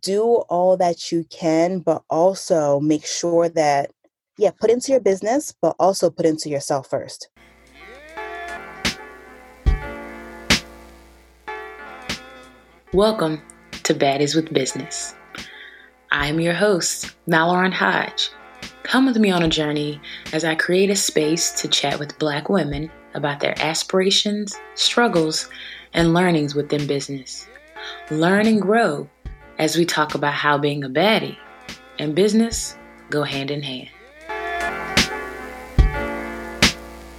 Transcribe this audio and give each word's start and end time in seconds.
do 0.00 0.24
all 0.48 0.76
that 0.76 1.10
you 1.10 1.24
can, 1.30 1.80
but 1.80 2.02
also 2.10 2.80
make 2.80 3.06
sure 3.06 3.48
that, 3.48 3.90
yeah, 4.36 4.50
put 4.60 4.70
into 4.70 4.92
your 4.92 5.00
business, 5.00 5.54
but 5.62 5.74
also 5.78 6.10
put 6.10 6.26
into 6.26 6.50
yourself 6.50 6.88
first. 6.88 7.30
Welcome 12.92 13.40
to 13.84 13.94
Baddies 13.94 14.34
with 14.34 14.52
Business. 14.52 15.14
I'm 16.10 16.40
your 16.40 16.54
host, 16.54 17.16
Mallory 17.26 17.70
Hodge. 17.70 18.30
Come 18.82 19.06
with 19.06 19.16
me 19.16 19.30
on 19.30 19.44
a 19.44 19.48
journey 19.48 20.00
as 20.32 20.44
I 20.44 20.56
create 20.56 20.90
a 20.90 20.96
space 20.96 21.52
to 21.62 21.68
chat 21.68 21.98
with 21.98 22.18
Black 22.18 22.48
women 22.48 22.90
about 23.14 23.40
their 23.40 23.54
aspirations, 23.62 24.54
struggles, 24.74 25.48
and 25.94 26.12
learnings 26.12 26.54
within 26.54 26.86
business. 26.86 27.46
Learn 28.10 28.46
and 28.46 28.60
grow 28.60 29.08
as 29.60 29.76
we 29.76 29.84
talk 29.84 30.14
about 30.14 30.32
how 30.32 30.56
being 30.56 30.82
a 30.84 30.88
baddie 30.88 31.36
and 31.98 32.14
business 32.14 32.78
go 33.10 33.22
hand 33.22 33.50
in 33.50 33.62
hand. 33.62 33.90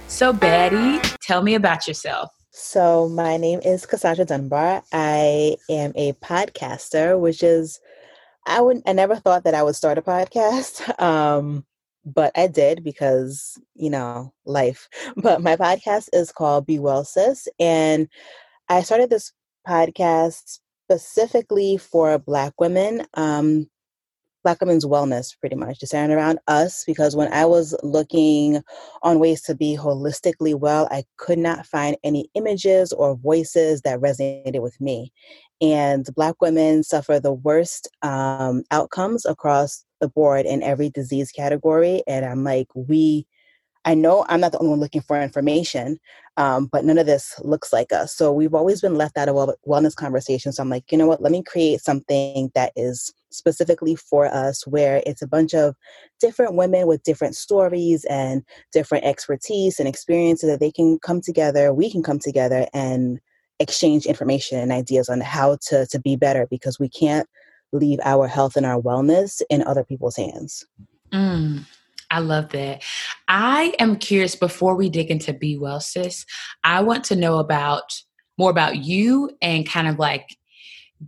So, 0.08 0.32
baddie, 0.32 1.00
tell 1.22 1.42
me 1.42 1.54
about 1.54 1.86
yourself. 1.86 2.30
So, 2.50 3.08
my 3.08 3.36
name 3.36 3.60
is 3.64 3.86
Cassandra 3.86 4.24
Dunbar. 4.24 4.82
I 4.92 5.56
am 5.70 5.92
a 5.94 6.14
podcaster, 6.14 7.18
which 7.18 7.44
is 7.44 7.78
I 8.44 8.60
would 8.60 8.82
I 8.86 8.92
never 8.92 9.14
thought 9.14 9.44
that 9.44 9.54
I 9.54 9.62
would 9.62 9.76
start 9.76 9.96
a 9.96 10.02
podcast. 10.02 10.82
Um, 11.00 11.64
but 12.04 12.32
I 12.34 12.48
did 12.48 12.82
because, 12.82 13.56
you 13.74 13.88
know, 13.88 14.34
life. 14.44 14.88
But 15.16 15.42
my 15.42 15.54
podcast 15.54 16.08
is 16.12 16.32
called 16.32 16.66
Be 16.66 16.80
Well 16.80 17.04
Sis. 17.04 17.46
And 17.60 18.08
I 18.68 18.82
started 18.82 19.10
this 19.10 19.32
podcast 19.66 20.58
specifically 20.92 21.78
for 21.78 22.18
Black 22.18 22.52
women, 22.60 23.06
um, 23.14 23.66
Black 24.44 24.60
women's 24.60 24.84
wellness, 24.84 25.38
pretty 25.38 25.56
much, 25.56 25.78
to 25.78 25.86
center 25.86 26.16
around 26.16 26.38
us. 26.48 26.84
Because 26.86 27.16
when 27.16 27.32
I 27.32 27.46
was 27.46 27.74
looking 27.82 28.60
on 29.02 29.18
ways 29.18 29.40
to 29.42 29.54
be 29.54 29.76
holistically 29.76 30.54
well, 30.54 30.88
I 30.90 31.04
could 31.16 31.38
not 31.38 31.64
find 31.64 31.96
any 32.04 32.28
images 32.34 32.92
or 32.92 33.16
voices 33.16 33.82
that 33.82 34.00
resonated 34.00 34.60
with 34.60 34.78
me. 34.80 35.12
And 35.60 36.06
Black 36.14 36.34
women 36.42 36.82
suffer 36.82 37.20
the 37.20 37.32
worst 37.32 37.88
um, 38.02 38.64
outcomes 38.70 39.24
across 39.24 39.84
the 40.00 40.08
board 40.08 40.44
in 40.44 40.62
every 40.62 40.90
disease 40.90 41.30
category. 41.30 42.02
And 42.06 42.26
I'm 42.26 42.44
like, 42.44 42.66
we 42.74 43.26
I 43.84 43.94
know 43.94 44.24
I'm 44.28 44.40
not 44.40 44.52
the 44.52 44.58
only 44.58 44.70
one 44.70 44.80
looking 44.80 45.00
for 45.00 45.20
information, 45.20 45.98
um, 46.36 46.66
but 46.66 46.84
none 46.84 46.98
of 46.98 47.06
this 47.06 47.34
looks 47.42 47.72
like 47.72 47.92
us. 47.92 48.14
So 48.16 48.32
we've 48.32 48.54
always 48.54 48.80
been 48.80 48.96
left 48.96 49.18
out 49.18 49.28
of 49.28 49.50
wellness 49.66 49.94
conversations. 49.94 50.56
So 50.56 50.62
I'm 50.62 50.70
like, 50.70 50.90
you 50.90 50.96
know 50.96 51.06
what? 51.06 51.22
Let 51.22 51.32
me 51.32 51.42
create 51.42 51.80
something 51.80 52.50
that 52.54 52.72
is 52.74 53.12
specifically 53.30 53.96
for 53.96 54.26
us, 54.26 54.66
where 54.66 55.02
it's 55.06 55.22
a 55.22 55.26
bunch 55.26 55.54
of 55.54 55.74
different 56.20 56.54
women 56.54 56.86
with 56.86 57.02
different 57.02 57.36
stories 57.36 58.04
and 58.06 58.42
different 58.72 59.04
expertise 59.04 59.78
and 59.78 59.88
experiences 59.88 60.48
that 60.48 60.60
they 60.60 60.70
can 60.70 60.98
come 61.00 61.20
together. 61.20 61.72
We 61.72 61.90
can 61.90 62.02
come 62.02 62.18
together 62.18 62.66
and 62.72 63.20
exchange 63.60 64.06
information 64.06 64.58
and 64.58 64.72
ideas 64.72 65.08
on 65.08 65.20
how 65.20 65.58
to 65.68 65.86
to 65.86 66.00
be 66.00 66.16
better 66.16 66.46
because 66.50 66.78
we 66.80 66.88
can't 66.88 67.28
leave 67.72 68.00
our 68.04 68.26
health 68.26 68.56
and 68.56 68.66
our 68.66 68.80
wellness 68.80 69.42
in 69.50 69.62
other 69.62 69.84
people's 69.84 70.16
hands. 70.16 70.64
Mm. 71.12 71.64
I 72.12 72.18
love 72.18 72.50
that. 72.50 72.82
I 73.26 73.74
am 73.78 73.96
curious 73.96 74.36
before 74.36 74.76
we 74.76 74.90
dig 74.90 75.10
into 75.10 75.32
Be 75.32 75.56
Well 75.56 75.80
Sis, 75.80 76.26
I 76.62 76.82
want 76.82 77.04
to 77.04 77.16
know 77.16 77.38
about 77.38 78.02
more 78.38 78.50
about 78.50 78.76
you 78.76 79.30
and 79.40 79.68
kind 79.68 79.88
of 79.88 79.98
like 79.98 80.36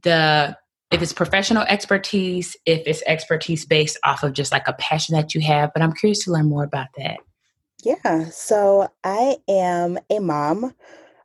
the 0.03 0.57
if 0.91 1.03
it's 1.03 1.13
professional 1.13 1.65
expertise, 1.65 2.57
if 2.67 2.87
it's 2.87 3.03
expertise 3.07 3.67
based 3.67 3.99
off 4.05 4.23
of 4.23 4.33
just 4.33 4.53
like 4.53 4.67
a 4.69 4.75
passion 4.75 5.15
that 5.15 5.35
you 5.35 5.41
have, 5.41 5.73
but 5.75 5.83
I'm 5.83 5.93
curious 5.93 6.25
to 6.25 6.33
learn 6.33 6.49
more 6.49 6.65
about 6.65 6.87
that. 6.97 7.19
Yeah, 7.83 8.31
so 8.31 8.89
I 9.03 9.37
am 9.49 9.99
a 10.09 10.21
mom, 10.21 10.75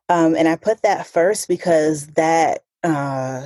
um, 0.09 0.35
and 0.35 0.47
I 0.47 0.55
put 0.55 0.81
that 0.81 1.07
first 1.07 1.47
because 1.47 2.07
that 2.07 2.63
uh, 2.83 3.45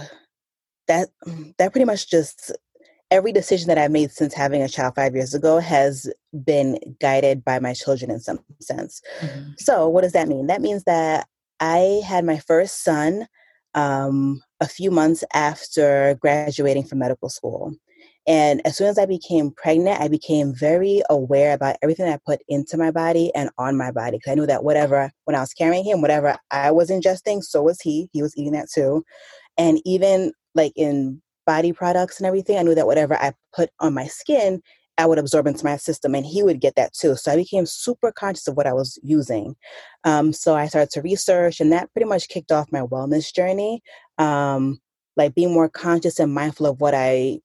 that 0.87 1.09
that 1.57 1.71
pretty 1.71 1.85
much 1.85 2.09
just 2.09 2.51
every 3.13 3.31
decision 3.31 3.67
that 3.67 3.77
I've 3.77 3.91
made 3.91 4.11
since 4.11 4.33
having 4.33 4.63
a 4.63 4.67
child 4.67 4.95
five 4.95 5.13
years 5.13 5.35
ago 5.35 5.59
has 5.59 6.11
been 6.43 6.79
guided 6.99 7.45
by 7.45 7.59
my 7.59 7.73
children 7.73 8.09
in 8.09 8.19
some 8.19 8.39
sense. 8.59 9.01
Mm-hmm. 9.21 9.51
So, 9.59 9.87
what 9.87 10.01
does 10.01 10.13
that 10.13 10.27
mean? 10.27 10.47
That 10.47 10.61
means 10.61 10.83
that 10.85 11.27
I 11.59 12.01
had 12.05 12.25
my 12.25 12.39
first 12.39 12.83
son 12.83 13.27
um, 13.75 14.41
a 14.59 14.67
few 14.67 14.89
months 14.89 15.23
after 15.31 16.17
graduating 16.19 16.85
from 16.85 16.99
medical 16.99 17.29
school. 17.29 17.73
And 18.25 18.61
as 18.65 18.77
soon 18.77 18.87
as 18.87 18.97
I 18.97 19.05
became 19.05 19.51
pregnant, 19.51 20.01
I 20.01 20.07
became 20.07 20.55
very 20.55 21.03
aware 21.09 21.53
about 21.53 21.75
everything 21.83 22.07
I 22.07 22.17
put 22.25 22.39
into 22.47 22.77
my 22.77 22.89
body 22.89 23.31
and 23.35 23.51
on 23.59 23.77
my 23.77 23.91
body. 23.91 24.17
Because 24.17 24.31
I 24.31 24.35
knew 24.35 24.47
that 24.47 24.63
whatever, 24.63 25.11
when 25.25 25.35
I 25.35 25.41
was 25.41 25.53
carrying 25.53 25.83
him, 25.83 26.01
whatever 26.01 26.37
I 26.49 26.71
was 26.71 26.89
ingesting, 26.89 27.43
so 27.43 27.61
was 27.61 27.79
he. 27.81 28.09
He 28.11 28.23
was 28.23 28.35
eating 28.35 28.53
that 28.53 28.69
too. 28.73 29.03
And 29.57 29.79
even 29.85 30.31
like 30.55 30.73
in 30.75 31.21
body 31.45 31.73
products 31.73 32.19
and 32.19 32.27
everything, 32.27 32.57
I 32.57 32.63
knew 32.63 32.75
that 32.75 32.87
whatever 32.87 33.15
I 33.15 33.33
put 33.55 33.69
on 33.79 33.93
my 33.93 34.07
skin, 34.07 34.61
I 34.97 35.05
would 35.05 35.17
absorb 35.17 35.47
into 35.47 35.65
my 35.65 35.77
system 35.77 36.13
and 36.13 36.25
he 36.25 36.43
would 36.43 36.61
get 36.61 36.75
that 36.75 36.93
too. 36.93 37.15
So 37.15 37.31
I 37.31 37.35
became 37.35 37.65
super 37.65 38.11
conscious 38.11 38.47
of 38.47 38.55
what 38.55 38.67
I 38.67 38.73
was 38.73 38.99
using. 39.01 39.55
Um, 40.03 40.33
so 40.33 40.55
I 40.55 40.67
started 40.67 40.91
to 40.91 41.01
research 41.01 41.59
and 41.59 41.71
that 41.71 41.91
pretty 41.93 42.07
much 42.07 42.27
kicked 42.27 42.51
off 42.51 42.71
my 42.71 42.81
wellness 42.81 43.33
journey. 43.33 43.81
Um, 44.17 44.79
like 45.15 45.35
being 45.35 45.53
more 45.53 45.69
conscious 45.69 46.19
and 46.19 46.33
mindful 46.33 46.65
of 46.65 46.81
what 46.81 46.93
I, 46.95 47.39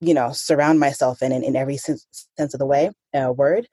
you 0.00 0.14
know, 0.14 0.32
surround 0.32 0.80
myself 0.80 1.22
in 1.22 1.32
in, 1.32 1.42
in 1.42 1.56
every 1.56 1.76
sense, 1.76 2.06
sense 2.36 2.54
of 2.54 2.60
the 2.60 2.66
way, 2.66 2.90
uh, 3.14 3.32
word. 3.32 3.66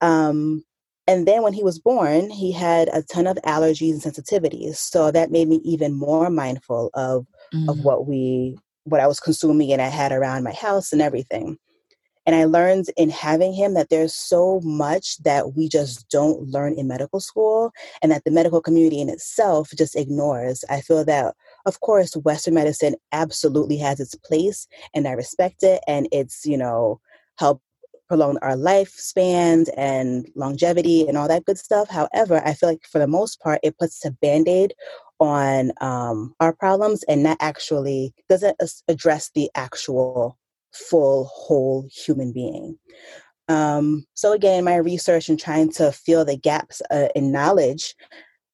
Um, 0.00 0.64
and 1.06 1.26
then 1.26 1.42
when 1.42 1.54
he 1.54 1.62
was 1.62 1.78
born, 1.78 2.28
he 2.30 2.52
had 2.52 2.88
a 2.92 3.02
ton 3.02 3.26
of 3.26 3.36
allergies 3.38 3.92
and 3.92 4.02
sensitivities. 4.02 4.76
So 4.76 5.10
that 5.10 5.30
made 5.30 5.48
me 5.48 5.60
even 5.64 5.94
more 5.94 6.28
mindful 6.28 6.90
of, 6.94 7.26
mm. 7.52 7.68
of 7.68 7.82
what 7.82 8.06
we 8.06 8.58
what 8.88 9.00
I 9.00 9.06
was 9.06 9.20
consuming 9.20 9.72
and 9.72 9.82
I 9.82 9.88
had 9.88 10.12
around 10.12 10.44
my 10.44 10.52
house 10.52 10.92
and 10.92 11.02
everything. 11.02 11.58
And 12.28 12.36
I 12.36 12.44
learned 12.44 12.90
in 12.98 13.08
having 13.08 13.54
him 13.54 13.72
that 13.72 13.88
there's 13.88 14.14
so 14.14 14.60
much 14.62 15.16
that 15.22 15.56
we 15.56 15.66
just 15.66 16.10
don't 16.10 16.42
learn 16.42 16.74
in 16.74 16.86
medical 16.86 17.20
school 17.20 17.72
and 18.02 18.12
that 18.12 18.24
the 18.24 18.30
medical 18.30 18.60
community 18.60 19.00
in 19.00 19.08
itself 19.08 19.70
just 19.78 19.96
ignores. 19.96 20.62
I 20.68 20.82
feel 20.82 21.06
that, 21.06 21.34
of 21.64 21.80
course, 21.80 22.14
Western 22.16 22.52
medicine 22.52 22.96
absolutely 23.12 23.78
has 23.78 23.98
its 23.98 24.14
place 24.14 24.68
and 24.94 25.08
I 25.08 25.12
respect 25.12 25.62
it 25.62 25.80
and 25.88 26.06
it's, 26.12 26.44
you 26.44 26.58
know, 26.58 27.00
help 27.38 27.62
prolong 28.08 28.36
our 28.42 28.56
lifespans 28.56 29.70
and 29.76 30.28
longevity 30.34 31.08
and 31.08 31.16
all 31.16 31.28
that 31.28 31.46
good 31.46 31.58
stuff. 31.58 31.88
However, 31.88 32.42
I 32.44 32.52
feel 32.52 32.68
like 32.68 32.84
for 32.90 32.98
the 32.98 33.06
most 33.06 33.40
part, 33.40 33.60
it 33.62 33.78
puts 33.78 34.04
a 34.04 34.10
band 34.10 34.48
aid 34.48 34.74
on 35.20 35.72
um, 35.80 36.34
our 36.40 36.52
problems 36.52 37.02
and 37.04 37.22
not 37.22 37.36
actually 37.40 38.14
doesn't 38.28 38.56
address 38.88 39.30
the 39.34 39.50
actual 39.54 40.38
full 40.72 41.30
whole 41.32 41.88
human 41.90 42.32
being. 42.32 42.78
Um, 43.48 44.04
so 44.14 44.32
again 44.32 44.64
my 44.64 44.76
research 44.76 45.28
and 45.28 45.40
trying 45.40 45.72
to 45.72 45.92
fill 45.92 46.24
the 46.24 46.36
gaps 46.36 46.82
uh, 46.90 47.08
in 47.14 47.32
knowledge 47.32 47.94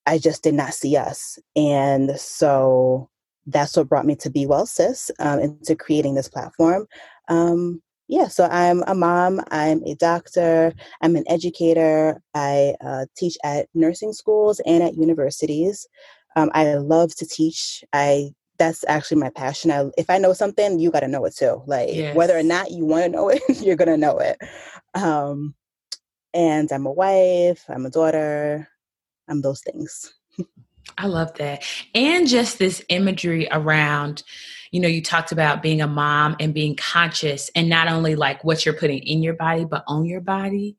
i 0.06 0.19
just 0.19 0.42
did 0.42 0.54
not 0.54 0.75
see 0.75 0.97
us. 0.97 1.38
And 1.56 2.19
so 2.19 3.08
that's 3.46 3.76
what 3.76 3.88
brought 3.88 4.06
me 4.06 4.16
to 4.16 4.31
be 4.31 4.46
well 4.46 4.66
sis 4.66 5.10
um, 5.19 5.41
into 5.41 5.75
creating 5.75 6.14
this 6.14 6.28
platform. 6.28 6.86
Um, 7.28 7.82
yeah 8.08 8.28
so 8.28 8.46
i'm 8.50 8.82
a 8.86 8.94
mom 8.94 9.41
i'm 9.50 9.82
a 9.84 9.94
doctor 9.94 10.75
i'm 11.00 11.16
an 11.16 11.25
educator 11.26 12.20
i 12.34 12.75
uh, 12.84 13.06
teach 13.16 13.36
at 13.44 13.66
nursing 13.75 14.12
schools 14.12 14.60
and 14.66 14.82
at 14.82 14.94
universities 14.96 15.86
um, 16.36 16.50
I 16.54 16.74
love 16.74 17.14
to 17.16 17.26
teach. 17.26 17.84
I 17.92 18.30
that's 18.58 18.84
actually 18.86 19.20
my 19.20 19.30
passion. 19.30 19.70
I, 19.70 19.90
if 19.98 20.08
I 20.08 20.18
know 20.18 20.32
something, 20.32 20.78
you 20.78 20.90
got 20.90 21.00
to 21.00 21.08
know 21.08 21.24
it 21.24 21.34
too. 21.34 21.62
Like 21.66 21.90
yes. 21.92 22.14
whether 22.14 22.38
or 22.38 22.42
not 22.42 22.70
you 22.70 22.84
want 22.84 23.04
to 23.04 23.10
know 23.10 23.28
it, 23.28 23.42
you're 23.60 23.76
gonna 23.76 23.96
know 23.96 24.19
it. 24.19 24.38
Um, 24.94 25.54
and 26.32 26.70
I'm 26.72 26.86
a 26.86 26.92
wife. 26.92 27.64
I'm 27.69 27.86
a 27.86 27.90
daughter. 27.90 28.69
I'm 29.28 29.40
those 29.40 29.60
things. 29.60 30.12
I 30.98 31.06
love 31.06 31.34
that. 31.34 31.64
And 31.94 32.28
just 32.28 32.58
this 32.58 32.84
imagery 32.88 33.48
around, 33.50 34.22
you 34.70 34.80
know, 34.80 34.88
you 34.88 35.02
talked 35.02 35.32
about 35.32 35.62
being 35.62 35.80
a 35.80 35.87
mom 35.87 36.37
and 36.38 36.52
being 36.52 36.76
conscious 36.76 37.50
and 37.56 37.69
not 37.69 37.88
only 37.88 38.14
like 38.16 38.44
what 38.44 38.64
you're 38.64 38.75
putting 38.75 38.98
in 38.98 39.22
your 39.22 39.34
body, 39.34 39.64
but 39.64 39.82
on 39.87 40.04
your 40.04 40.20
body 40.20 40.76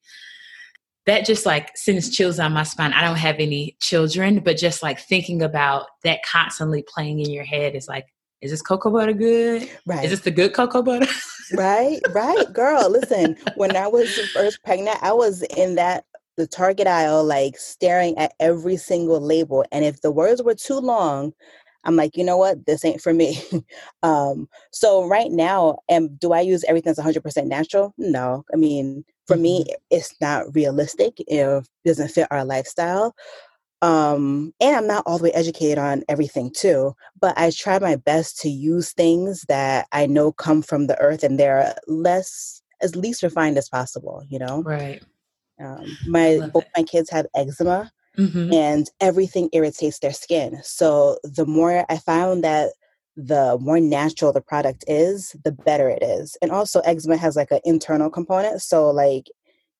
that 1.05 1.25
just 1.25 1.45
like 1.45 1.75
sends 1.77 2.09
chills 2.09 2.39
on 2.39 2.53
my 2.53 2.63
spine. 2.63 2.93
I 2.93 3.01
don't 3.01 3.17
have 3.17 3.37
any 3.39 3.77
children, 3.79 4.39
but 4.39 4.57
just 4.57 4.81
like 4.81 4.99
thinking 4.99 5.41
about 5.41 5.87
that 6.03 6.23
constantly 6.23 6.83
playing 6.87 7.19
in 7.19 7.29
your 7.29 7.43
head 7.43 7.75
is 7.75 7.87
like, 7.87 8.07
is 8.41 8.51
this 8.51 8.61
cocoa 8.61 8.91
butter 8.91 9.13
good? 9.13 9.69
Right. 9.85 10.03
Is 10.03 10.11
this 10.11 10.19
the 10.21 10.31
good 10.31 10.53
cocoa 10.53 10.81
butter? 10.81 11.07
right, 11.53 11.99
right. 12.11 12.51
Girl, 12.53 12.89
listen, 12.89 13.37
when 13.55 13.75
I 13.75 13.87
was 13.87 14.15
first 14.31 14.63
pregnant, 14.63 14.97
I 15.01 15.13
was 15.13 15.41
in 15.43 15.75
that 15.75 16.05
the 16.37 16.47
Target 16.47 16.87
aisle, 16.87 17.23
like 17.23 17.57
staring 17.57 18.17
at 18.17 18.33
every 18.39 18.77
single 18.77 19.21
label. 19.21 19.63
And 19.71 19.85
if 19.85 20.01
the 20.01 20.11
words 20.11 20.43
were 20.43 20.55
too 20.55 20.79
long, 20.79 21.33
I'm 21.85 21.95
like, 21.95 22.17
you 22.17 22.23
know 22.23 22.37
what, 22.37 22.65
this 22.65 22.83
ain't 22.83 23.01
for 23.01 23.13
me. 23.13 23.41
um, 24.03 24.49
so 24.71 25.07
right 25.07 25.31
now, 25.31 25.77
am 25.89 26.15
do 26.15 26.33
I 26.33 26.41
use 26.41 26.63
everything 26.67 26.93
that's 26.93 27.07
100% 27.07 27.45
natural? 27.45 27.93
No. 27.97 28.43
I 28.53 28.57
mean, 28.57 29.05
for 29.27 29.35
mm-hmm. 29.35 29.43
me, 29.43 29.65
it's 29.89 30.15
not 30.21 30.53
realistic 30.53 31.19
it 31.27 31.67
doesn't 31.85 32.09
fit 32.09 32.27
our 32.31 32.45
lifestyle. 32.45 33.15
Um, 33.81 34.53
and 34.59 34.75
I'm 34.75 34.87
not 34.87 35.03
all 35.05 35.17
the 35.17 35.25
way 35.25 35.31
educated 35.33 35.77
on 35.77 36.03
everything 36.09 36.51
too, 36.51 36.95
but 37.19 37.37
I 37.37 37.51
try 37.51 37.77
my 37.77 37.97
best 37.97 38.39
to 38.41 38.49
use 38.49 38.93
things 38.93 39.45
that 39.47 39.87
I 39.91 40.07
know 40.07 40.31
come 40.31 40.61
from 40.61 40.87
the 40.87 40.99
earth 40.99 41.23
and 41.23 41.39
they're 41.39 41.75
less 41.87 42.61
as 42.81 42.95
least 42.95 43.21
refined 43.21 43.57
as 43.57 43.69
possible, 43.69 44.23
you 44.27 44.39
know? 44.39 44.63
Right. 44.63 45.03
Um, 45.59 45.85
my 46.07 46.49
both 46.51 46.65
my 46.75 46.83
kids 46.83 47.09
have 47.11 47.27
eczema 47.35 47.91
mm-hmm. 48.17 48.53
and 48.53 48.89
everything 48.99 49.49
irritates 49.53 49.99
their 49.99 50.13
skin. 50.13 50.59
So 50.63 51.17
the 51.23 51.45
more 51.45 51.85
I 51.89 51.97
found 51.97 52.43
that 52.43 52.71
the 53.15 53.57
more 53.61 53.79
natural 53.79 54.33
the 54.33 54.41
product 54.41 54.83
is, 54.87 55.35
the 55.43 55.51
better 55.51 55.89
it 55.89 56.03
is. 56.03 56.37
And 56.41 56.51
also 56.51 56.81
eczema 56.81 57.17
has 57.17 57.35
like 57.35 57.51
an 57.51 57.61
internal 57.63 58.09
component. 58.09 58.61
So 58.61 58.89
like 58.91 59.27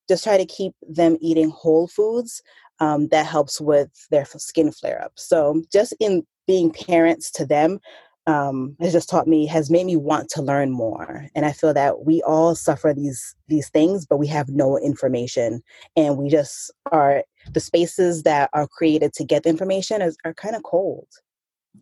just 0.08 0.24
try 0.24 0.38
to 0.38 0.46
keep 0.46 0.74
them 0.88 1.18
eating 1.22 1.50
whole 1.50 1.88
foods. 1.88 2.42
Um, 2.82 3.08
that 3.08 3.26
helps 3.26 3.62
with 3.62 3.90
their 4.12 4.26
skin 4.26 4.70
flare 4.70 5.02
up. 5.02 5.14
So 5.16 5.64
just 5.72 5.94
in 6.02 6.28
being 6.46 6.72
parents 6.72 7.32
to 7.32 7.46
them, 7.46 7.80
um, 8.28 8.76
has 8.80 8.92
just 8.92 9.10
taught 9.10 9.28
me 9.28 9.46
has 9.46 9.70
made 9.70 9.86
me 9.86 9.96
want 9.96 10.30
to 10.30 10.42
learn 10.42 10.72
more 10.72 11.28
and 11.36 11.46
i 11.46 11.52
feel 11.52 11.74
that 11.74 12.06
we 12.06 12.22
all 12.24 12.56
suffer 12.56 12.94
these 12.94 13.36
these 13.48 13.70
things 13.70 14.06
but 14.06 14.18
we 14.18 14.28
have 14.28 14.50
no 14.50 14.80
information 14.80 15.62
and 15.96 16.18
we 16.18 16.30
just 16.30 16.72
are 16.92 17.24
the 17.54 17.60
spaces 17.60 18.24
that 18.24 18.50
are 18.54 18.68
created 18.68 19.14
to 19.14 19.24
get 19.24 19.44
the 19.44 19.50
information 19.50 20.02
is, 20.02 20.18
are 20.26 20.34
kind 20.34 20.56
of 20.56 20.64
cold 20.64 21.08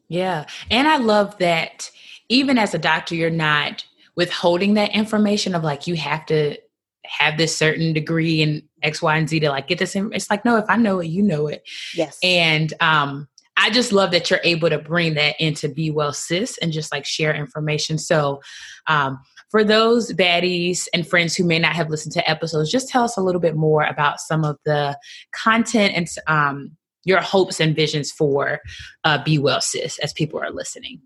yeah. 0.07 0.45
And 0.69 0.87
i 0.87 0.97
love 0.97 1.37
that 1.39 1.89
even 2.29 2.57
as 2.57 2.73
a 2.73 2.79
doctor 2.79 3.15
you're 3.15 3.29
not 3.29 3.85
withholding 4.15 4.75
that 4.75 4.91
information 4.91 5.55
of 5.55 5.63
like 5.63 5.87
you 5.87 5.95
have 5.95 6.25
to 6.27 6.57
have 7.05 7.37
this 7.37 7.55
certain 7.55 7.93
degree 7.93 8.41
in 8.41 8.63
x 8.81 9.01
y 9.01 9.17
and 9.17 9.29
z 9.29 9.39
to 9.39 9.49
like 9.49 9.67
get 9.67 9.77
this 9.77 9.95
in 9.95 10.11
it's 10.13 10.29
like 10.29 10.45
no 10.45 10.57
if 10.57 10.65
i 10.69 10.75
know 10.77 10.99
it 10.99 11.07
you 11.07 11.21
know 11.21 11.47
it. 11.47 11.63
Yes. 11.95 12.17
And 12.23 12.73
um 12.79 13.27
I 13.57 13.69
just 13.69 13.91
love 13.91 14.11
that 14.11 14.29
you're 14.29 14.39
able 14.43 14.69
to 14.69 14.79
bring 14.79 15.13
that 15.13 15.35
into 15.39 15.69
Be 15.69 15.91
Well 15.91 16.13
Sis 16.13 16.57
and 16.57 16.71
just 16.71 16.91
like 16.91 17.05
share 17.05 17.33
information. 17.33 17.97
So, 17.97 18.41
um, 18.87 19.19
for 19.51 19.63
those 19.63 20.11
baddies 20.13 20.87
and 20.93 21.07
friends 21.07 21.35
who 21.35 21.43
may 21.43 21.59
not 21.59 21.75
have 21.75 21.91
listened 21.91 22.13
to 22.13 22.27
episodes, 22.27 22.71
just 22.71 22.89
tell 22.89 23.03
us 23.03 23.17
a 23.17 23.21
little 23.21 23.39
bit 23.39 23.55
more 23.55 23.83
about 23.83 24.19
some 24.19 24.43
of 24.43 24.57
the 24.65 24.97
content 25.31 25.93
and 25.95 26.07
um, 26.25 26.75
your 27.05 27.21
hopes 27.21 27.59
and 27.59 27.75
visions 27.75 28.11
for 28.11 28.59
uh, 29.03 29.23
Be 29.23 29.37
Well 29.37 29.61
Sis 29.61 29.99
as 29.99 30.13
people 30.13 30.39
are 30.39 30.51
listening. 30.51 31.01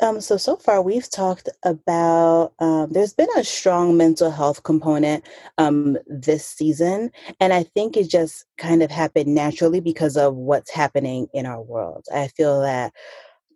Um, 0.00 0.20
so 0.20 0.36
so 0.36 0.56
far 0.56 0.82
we've 0.82 1.08
talked 1.10 1.48
about 1.62 2.52
um, 2.58 2.88
there's 2.90 3.14
been 3.14 3.28
a 3.36 3.44
strong 3.44 3.96
mental 3.96 4.30
health 4.30 4.62
component 4.62 5.24
um, 5.58 5.96
this 6.06 6.44
season, 6.44 7.10
and 7.40 7.52
I 7.52 7.62
think 7.62 7.96
it 7.96 8.10
just 8.10 8.44
kind 8.58 8.82
of 8.82 8.90
happened 8.90 9.34
naturally 9.34 9.80
because 9.80 10.16
of 10.16 10.34
what's 10.34 10.70
happening 10.70 11.28
in 11.32 11.46
our 11.46 11.62
world. 11.62 12.04
I 12.14 12.28
feel 12.28 12.60
that 12.60 12.92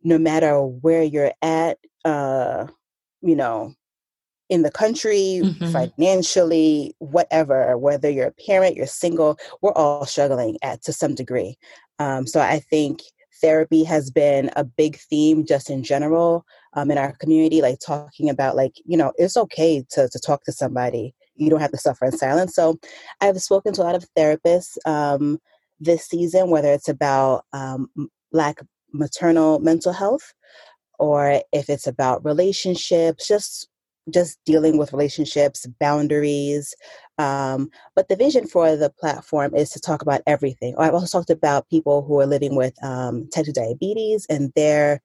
no 0.02 0.18
matter 0.18 0.62
where 0.62 1.02
you're 1.02 1.32
at, 1.42 1.78
uh, 2.04 2.68
you 3.20 3.36
know, 3.36 3.74
in 4.50 4.62
the 4.62 4.70
country, 4.70 5.40
mm-hmm. 5.42 5.70
financially, 5.70 6.94
whatever, 6.98 7.78
whether 7.78 8.10
you're 8.10 8.26
a 8.26 8.44
parent, 8.46 8.76
you're 8.76 8.86
single, 8.86 9.38
we're 9.62 9.72
all 9.72 10.04
struggling 10.04 10.58
at 10.62 10.82
to 10.82 10.92
some 10.92 11.14
degree. 11.14 11.56
Um, 12.00 12.26
so 12.26 12.40
I 12.40 12.58
think 12.58 13.00
therapy 13.40 13.84
has 13.84 14.10
been 14.10 14.50
a 14.56 14.64
big 14.64 14.96
theme 14.96 15.46
just 15.46 15.70
in 15.70 15.82
general 15.82 16.44
um, 16.74 16.90
in 16.90 16.98
our 16.98 17.12
community 17.12 17.62
like 17.62 17.78
talking 17.84 18.28
about 18.28 18.54
like 18.54 18.74
you 18.84 18.98
know 18.98 19.12
it's 19.16 19.36
okay 19.36 19.84
to, 19.90 20.08
to 20.08 20.18
talk 20.18 20.44
to 20.44 20.52
somebody 20.52 21.14
you 21.36 21.48
don't 21.48 21.60
have 21.60 21.70
to 21.70 21.78
suffer 21.78 22.04
in 22.04 22.12
silence 22.12 22.54
so 22.54 22.78
i've 23.22 23.40
spoken 23.40 23.72
to 23.72 23.80
a 23.80 23.84
lot 23.84 23.94
of 23.94 24.04
therapists 24.14 24.76
um, 24.84 25.38
this 25.78 26.06
season 26.06 26.50
whether 26.50 26.70
it's 26.70 26.88
about 26.88 27.44
um, 27.54 27.88
black 28.30 28.60
maternal 28.92 29.58
mental 29.60 29.92
health 29.92 30.34
or 30.98 31.40
if 31.52 31.70
it's 31.70 31.86
about 31.86 32.24
relationships 32.24 33.26
just 33.26 33.69
just 34.08 34.38
dealing 34.46 34.78
with 34.78 34.92
relationships, 34.92 35.66
boundaries. 35.78 36.74
Um, 37.18 37.70
but 37.94 38.08
the 38.08 38.16
vision 38.16 38.46
for 38.46 38.76
the 38.76 38.90
platform 38.90 39.54
is 39.54 39.70
to 39.70 39.80
talk 39.80 40.02
about 40.02 40.22
everything. 40.26 40.74
I've 40.78 40.94
also 40.94 41.18
talked 41.18 41.30
about 41.30 41.68
people 41.68 42.02
who 42.02 42.20
are 42.20 42.26
living 42.26 42.56
with 42.56 42.74
um, 42.82 43.28
type 43.28 43.46
2 43.46 43.52
diabetes 43.52 44.26
and 44.30 44.52
their 44.56 45.00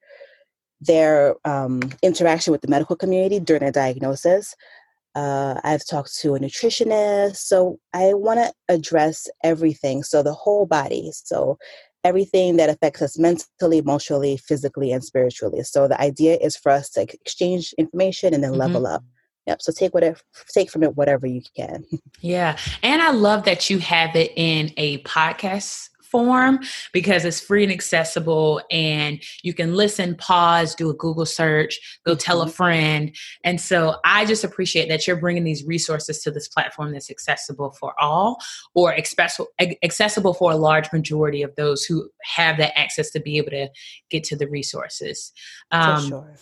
their 0.80 1.34
um, 1.46 1.80
interaction 2.02 2.52
with 2.52 2.60
the 2.60 2.68
medical 2.68 2.96
community 2.96 3.40
during 3.40 3.60
their 3.60 3.72
diagnosis. 3.72 4.54
Uh, 5.14 5.58
I've 5.64 5.86
talked 5.86 6.14
to 6.18 6.34
a 6.34 6.38
nutritionist. 6.38 7.36
So 7.36 7.78
I 7.94 8.12
want 8.12 8.38
to 8.38 8.52
address 8.68 9.28
everything. 9.42 10.02
So 10.02 10.22
the 10.22 10.34
whole 10.34 10.66
body. 10.66 11.10
So 11.12 11.56
everything 12.06 12.56
that 12.56 12.70
affects 12.70 13.02
us 13.02 13.18
mentally, 13.18 13.78
emotionally, 13.78 14.36
physically, 14.36 14.92
and 14.92 15.04
spiritually. 15.04 15.62
So 15.64 15.88
the 15.88 16.00
idea 16.00 16.38
is 16.40 16.56
for 16.56 16.70
us 16.70 16.88
to 16.90 17.02
exchange 17.02 17.74
information 17.76 18.32
and 18.32 18.42
then 18.42 18.52
mm-hmm. 18.52 18.60
level 18.60 18.86
up. 18.86 19.02
Yep. 19.46 19.62
So 19.62 19.72
take 19.72 19.94
whatever 19.94 20.18
take 20.48 20.70
from 20.70 20.82
it 20.82 20.96
whatever 20.96 21.26
you 21.26 21.42
can. 21.56 21.84
yeah. 22.20 22.56
And 22.82 23.02
I 23.02 23.10
love 23.10 23.44
that 23.44 23.70
you 23.70 23.78
have 23.78 24.16
it 24.16 24.32
in 24.36 24.72
a 24.76 24.98
podcast 25.02 25.88
form 26.16 26.60
because 26.94 27.26
it's 27.26 27.42
free 27.42 27.62
and 27.62 27.70
accessible 27.70 28.62
and 28.70 29.22
you 29.42 29.52
can 29.52 29.74
listen, 29.74 30.14
pause, 30.14 30.74
do 30.74 30.88
a 30.88 30.94
Google 30.94 31.26
search, 31.26 31.78
go 32.06 32.14
tell 32.14 32.40
a 32.40 32.46
mm-hmm. 32.46 32.52
friend. 32.52 33.16
And 33.44 33.60
so 33.60 33.96
I 34.06 34.24
just 34.24 34.42
appreciate 34.42 34.88
that 34.88 35.06
you're 35.06 35.20
bringing 35.20 35.44
these 35.44 35.62
resources 35.66 36.22
to 36.22 36.30
this 36.30 36.48
platform 36.48 36.92
that's 36.92 37.10
accessible 37.10 37.72
for 37.72 37.92
all 38.00 38.38
or 38.74 38.94
accessible 38.94 40.32
for 40.32 40.52
a 40.52 40.56
large 40.56 40.90
majority 40.90 41.42
of 41.42 41.54
those 41.56 41.84
who 41.84 42.08
have 42.22 42.56
that 42.56 42.78
access 42.78 43.10
to 43.10 43.20
be 43.20 43.36
able 43.36 43.50
to 43.50 43.68
get 44.08 44.24
to 44.24 44.36
the 44.36 44.48
resources. 44.48 45.34
Um, 45.70 46.00
for 46.00 46.08
sure. 46.08 46.34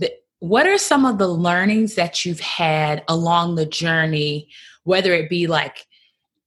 The, 0.00 0.12
what 0.40 0.66
are 0.66 0.76
some 0.76 1.06
of 1.06 1.16
the 1.16 1.28
learnings 1.28 1.94
that 1.94 2.26
you've 2.26 2.40
had 2.40 3.02
along 3.08 3.54
the 3.54 3.64
journey, 3.64 4.50
whether 4.82 5.14
it 5.14 5.30
be 5.30 5.46
like 5.46 5.86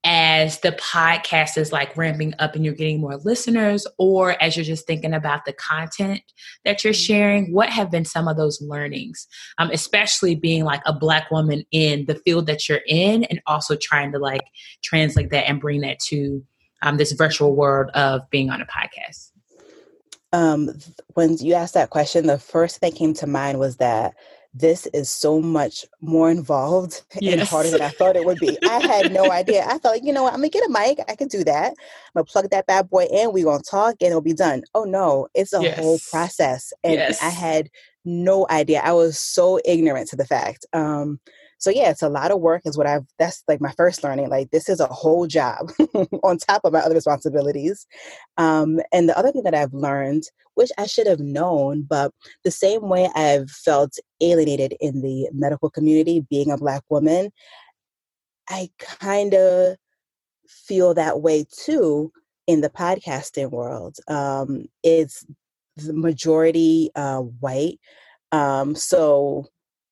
as 0.09 0.61
the 0.61 0.71
podcast 0.71 1.57
is 1.57 1.73
like 1.73 1.97
ramping 1.97 2.33
up 2.39 2.55
and 2.55 2.63
you're 2.63 2.73
getting 2.73 3.01
more 3.01 3.17
listeners, 3.17 3.85
or 3.97 4.41
as 4.41 4.55
you're 4.55 4.63
just 4.63 4.87
thinking 4.87 5.13
about 5.13 5.43
the 5.43 5.51
content 5.51 6.21
that 6.63 6.81
you're 6.81 6.93
mm-hmm. 6.93 7.13
sharing? 7.13 7.53
What 7.53 7.69
have 7.69 7.91
been 7.91 8.05
some 8.05 8.29
of 8.29 8.37
those 8.37 8.61
learnings, 8.61 9.27
um, 9.57 9.69
especially 9.69 10.33
being 10.33 10.63
like 10.63 10.81
a 10.85 10.93
Black 10.93 11.29
woman 11.29 11.65
in 11.71 12.05
the 12.05 12.15
field 12.15 12.47
that 12.47 12.69
you're 12.69 12.79
in, 12.87 13.25
and 13.25 13.41
also 13.47 13.75
trying 13.75 14.13
to 14.13 14.17
like 14.17 14.45
translate 14.81 15.29
that 15.31 15.49
and 15.49 15.59
bring 15.59 15.81
that 15.81 15.99
to 16.07 16.41
um, 16.83 16.95
this 16.95 17.11
virtual 17.11 17.53
world 17.53 17.89
of 17.93 18.21
being 18.29 18.49
on 18.49 18.61
a 18.61 18.65
podcast? 18.65 19.31
Um, 20.31 20.69
when 21.15 21.37
you 21.37 21.53
asked 21.53 21.73
that 21.73 21.89
question, 21.89 22.27
the 22.27 22.39
first 22.39 22.77
thing 22.77 22.91
that 22.91 22.97
came 22.97 23.13
to 23.15 23.27
mind 23.27 23.59
was 23.59 23.77
that 23.77 24.13
this 24.59 24.87
is 24.87 25.09
so 25.09 25.39
much 25.39 25.85
more 26.01 26.31
involved 26.31 27.03
yes. 27.19 27.33
and 27.39 27.47
harder 27.47 27.69
than 27.69 27.81
I 27.81 27.89
thought 27.89 28.15
it 28.15 28.25
would 28.25 28.39
be. 28.39 28.57
I 28.67 28.79
had 28.79 29.11
no 29.11 29.31
idea. 29.31 29.65
I 29.67 29.77
thought, 29.77 30.03
you 30.03 30.13
know 30.13 30.23
what, 30.23 30.33
I'm 30.33 30.39
gonna 30.39 30.49
get 30.49 30.67
a 30.67 30.69
mic. 30.69 30.99
I 31.07 31.15
can 31.15 31.27
do 31.27 31.43
that. 31.43 31.69
I'm 31.69 31.75
gonna 32.15 32.25
plug 32.25 32.49
that 32.49 32.65
bad 32.65 32.89
boy 32.89 33.05
in. 33.11 33.33
We're 33.33 33.45
gonna 33.45 33.63
talk 33.63 33.95
and 34.01 34.09
it'll 34.09 34.21
be 34.21 34.33
done. 34.33 34.63
Oh 34.73 34.83
no, 34.83 35.27
it's 35.33 35.53
a 35.53 35.61
yes. 35.61 35.79
whole 35.79 35.99
process. 36.09 36.73
And 36.83 36.93
yes. 36.93 37.21
I 37.21 37.29
had 37.29 37.69
no 38.05 38.47
idea. 38.49 38.81
I 38.83 38.93
was 38.93 39.19
so 39.19 39.59
ignorant 39.65 40.09
to 40.09 40.15
the 40.15 40.25
fact. 40.25 40.65
Um, 40.73 41.19
so 41.57 41.69
yeah 41.69 41.89
it's 41.89 42.01
a 42.01 42.09
lot 42.09 42.31
of 42.31 42.39
work 42.39 42.61
is 42.65 42.77
what 42.77 42.87
i've 42.87 43.05
that's 43.19 43.43
like 43.47 43.61
my 43.61 43.71
first 43.77 44.03
learning 44.03 44.29
like 44.29 44.49
this 44.51 44.69
is 44.69 44.79
a 44.79 44.87
whole 44.87 45.27
job 45.27 45.71
on 46.23 46.37
top 46.37 46.61
of 46.63 46.73
my 46.73 46.79
other 46.79 46.95
responsibilities. 46.95 47.87
Um, 48.37 48.79
and 48.91 49.09
the 49.09 49.17
other 49.17 49.31
thing 49.31 49.43
that 49.43 49.55
i've 49.55 49.73
learned 49.73 50.23
which 50.55 50.71
i 50.77 50.85
should 50.85 51.07
have 51.07 51.19
known 51.19 51.83
but 51.83 52.11
the 52.43 52.51
same 52.51 52.89
way 52.89 53.09
i've 53.15 53.49
felt 53.49 53.97
alienated 54.21 54.75
in 54.79 55.01
the 55.01 55.29
medical 55.33 55.69
community 55.69 56.25
being 56.29 56.51
a 56.51 56.57
black 56.57 56.83
woman 56.89 57.31
i 58.49 58.69
kind 58.79 59.33
of 59.33 59.77
feel 60.47 60.93
that 60.93 61.21
way 61.21 61.45
too 61.51 62.11
in 62.47 62.61
the 62.61 62.69
podcasting 62.69 63.51
world. 63.51 63.97
Um, 64.07 64.65
it's 64.81 65.25
the 65.75 65.93
majority 65.93 66.89
uh, 66.95 67.19
white. 67.19 67.79
Um, 68.31 68.73
so 68.73 69.45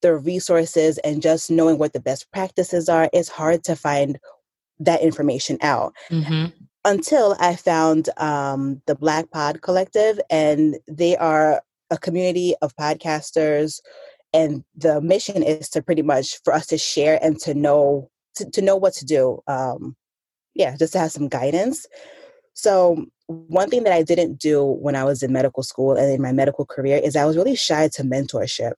the 0.05 0.15
resources 0.15 0.99
and 0.99 1.19
just 1.19 1.49
knowing 1.49 1.79
what 1.79 1.93
the 1.93 1.99
best 1.99 2.31
practices 2.31 2.87
are, 2.87 3.09
it's 3.11 3.27
hard 3.27 3.63
to 3.63 3.75
find 3.75 4.19
that 4.79 5.01
information 5.01 5.57
out. 5.61 5.95
Mm-hmm. 6.11 6.51
Until 6.85 7.35
I 7.39 7.55
found 7.55 8.09
um, 8.17 8.83
the 8.85 8.93
Black 8.93 9.31
Pod 9.31 9.63
Collective, 9.63 10.19
and 10.29 10.77
they 10.87 11.17
are 11.17 11.63
a 11.89 11.97
community 11.97 12.53
of 12.61 12.75
podcasters, 12.75 13.81
and 14.31 14.63
the 14.75 15.01
mission 15.01 15.41
is 15.41 15.69
to 15.69 15.81
pretty 15.81 16.03
much 16.03 16.39
for 16.43 16.53
us 16.53 16.67
to 16.67 16.77
share 16.77 17.17
and 17.23 17.39
to 17.39 17.55
know 17.55 18.11
to, 18.35 18.47
to 18.51 18.61
know 18.61 18.75
what 18.75 18.93
to 18.93 19.05
do. 19.05 19.41
Um, 19.47 19.95
yeah, 20.53 20.75
just 20.77 20.93
to 20.93 20.99
have 20.99 21.11
some 21.11 21.29
guidance. 21.29 21.87
So, 22.53 23.03
one 23.25 23.71
thing 23.71 23.83
that 23.85 23.93
I 23.93 24.03
didn't 24.03 24.39
do 24.39 24.63
when 24.63 24.95
I 24.95 25.03
was 25.03 25.23
in 25.23 25.33
medical 25.33 25.63
school 25.63 25.95
and 25.95 26.11
in 26.11 26.21
my 26.21 26.31
medical 26.31 26.67
career 26.67 27.01
is 27.03 27.15
I 27.15 27.25
was 27.25 27.35
really 27.35 27.55
shy 27.55 27.87
to 27.93 28.03
mentorship. 28.03 28.73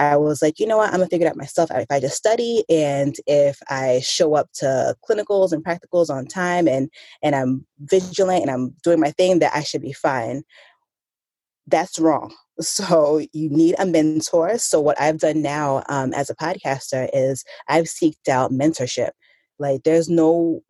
I 0.00 0.16
was 0.16 0.40
like, 0.40 0.58
you 0.58 0.66
know 0.66 0.78
what, 0.78 0.88
I'm 0.88 1.00
gonna 1.00 1.08
figure 1.08 1.26
it 1.26 1.30
out 1.30 1.36
myself. 1.36 1.70
If 1.70 1.90
I 1.90 2.00
just 2.00 2.16
study 2.16 2.64
and 2.70 3.14
if 3.26 3.60
I 3.68 4.00
show 4.02 4.34
up 4.34 4.50
to 4.54 4.96
clinicals 5.06 5.52
and 5.52 5.62
practicals 5.62 6.08
on 6.08 6.26
time 6.26 6.66
and 6.66 6.90
and 7.22 7.36
I'm 7.36 7.66
vigilant 7.80 8.40
and 8.40 8.50
I'm 8.50 8.70
doing 8.82 8.98
my 8.98 9.10
thing, 9.10 9.40
that 9.40 9.54
I 9.54 9.62
should 9.62 9.82
be 9.82 9.92
fine. 9.92 10.42
That's 11.66 11.98
wrong. 11.98 12.34
So 12.62 13.22
you 13.32 13.48
need 13.48 13.74
a 13.78 13.86
mentor. 13.86 14.58
So 14.58 14.82
what 14.82 15.00
I've 15.00 15.16
done 15.16 15.40
now 15.40 15.82
um, 15.88 16.12
as 16.12 16.28
a 16.28 16.34
podcaster 16.34 17.08
is 17.14 17.42
I've 17.68 17.86
seeked 17.86 18.28
out 18.28 18.52
mentorship. 18.52 19.12
Like 19.58 19.82
there's 19.84 20.10
no 20.10 20.60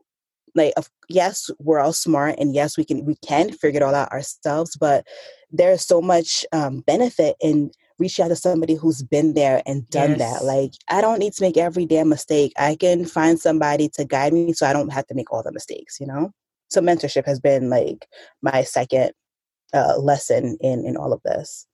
like 0.55 0.73
yes 1.09 1.51
we're 1.59 1.81
all 1.81 1.93
smart 1.93 2.37
and 2.39 2.55
yes 2.55 2.77
we 2.79 2.85
can 2.85 3.05
we 3.05 3.17
can 3.27 3.51
figure 3.53 3.81
it 3.81 3.83
all 3.83 3.95
out 3.95 4.13
ourselves 4.13 4.77
but 4.77 5.05
there's 5.51 5.85
so 5.85 6.01
much 6.01 6.47
um, 6.53 6.81
benefit 6.81 7.37
in 7.41 7.73
reaching 8.01 8.25
out 8.25 8.29
to 8.29 8.37
somebody 8.37 8.75
who's 8.75 9.03
been 9.03 9.35
there 9.35 9.63
and 9.67 9.89
done 9.91 10.11
yes. 10.11 10.19
that 10.19 10.45
like 10.45 10.73
i 10.89 11.01
don't 11.01 11.19
need 11.19 11.33
to 11.33 11.43
make 11.43 11.57
every 11.57 11.87
damn 11.87 12.09
mistake. 12.09 12.53
I 12.59 12.75
can 12.75 13.05
find 13.05 13.39
somebody 13.39 13.89
to 13.91 14.05
guide 14.05 14.33
me 14.33 14.53
so 14.53 14.67
i 14.67 14.73
don't 14.73 14.93
have 14.93 15.07
to 15.09 15.15
make 15.15 15.33
all 15.33 15.43
the 15.43 15.53
mistakes 15.53 15.99
you 16.01 16.07
know? 16.07 16.33
So 16.69 16.81
mentorship 16.81 17.27
has 17.27 17.41
been 17.41 17.69
like 17.69 18.07
my 18.43 18.63
second 18.63 19.13
uh, 19.73 19.99
lesson 19.99 20.57
in 20.61 20.85
in 20.85 20.97
all 20.97 21.13
of 21.13 21.21
this 21.25 21.67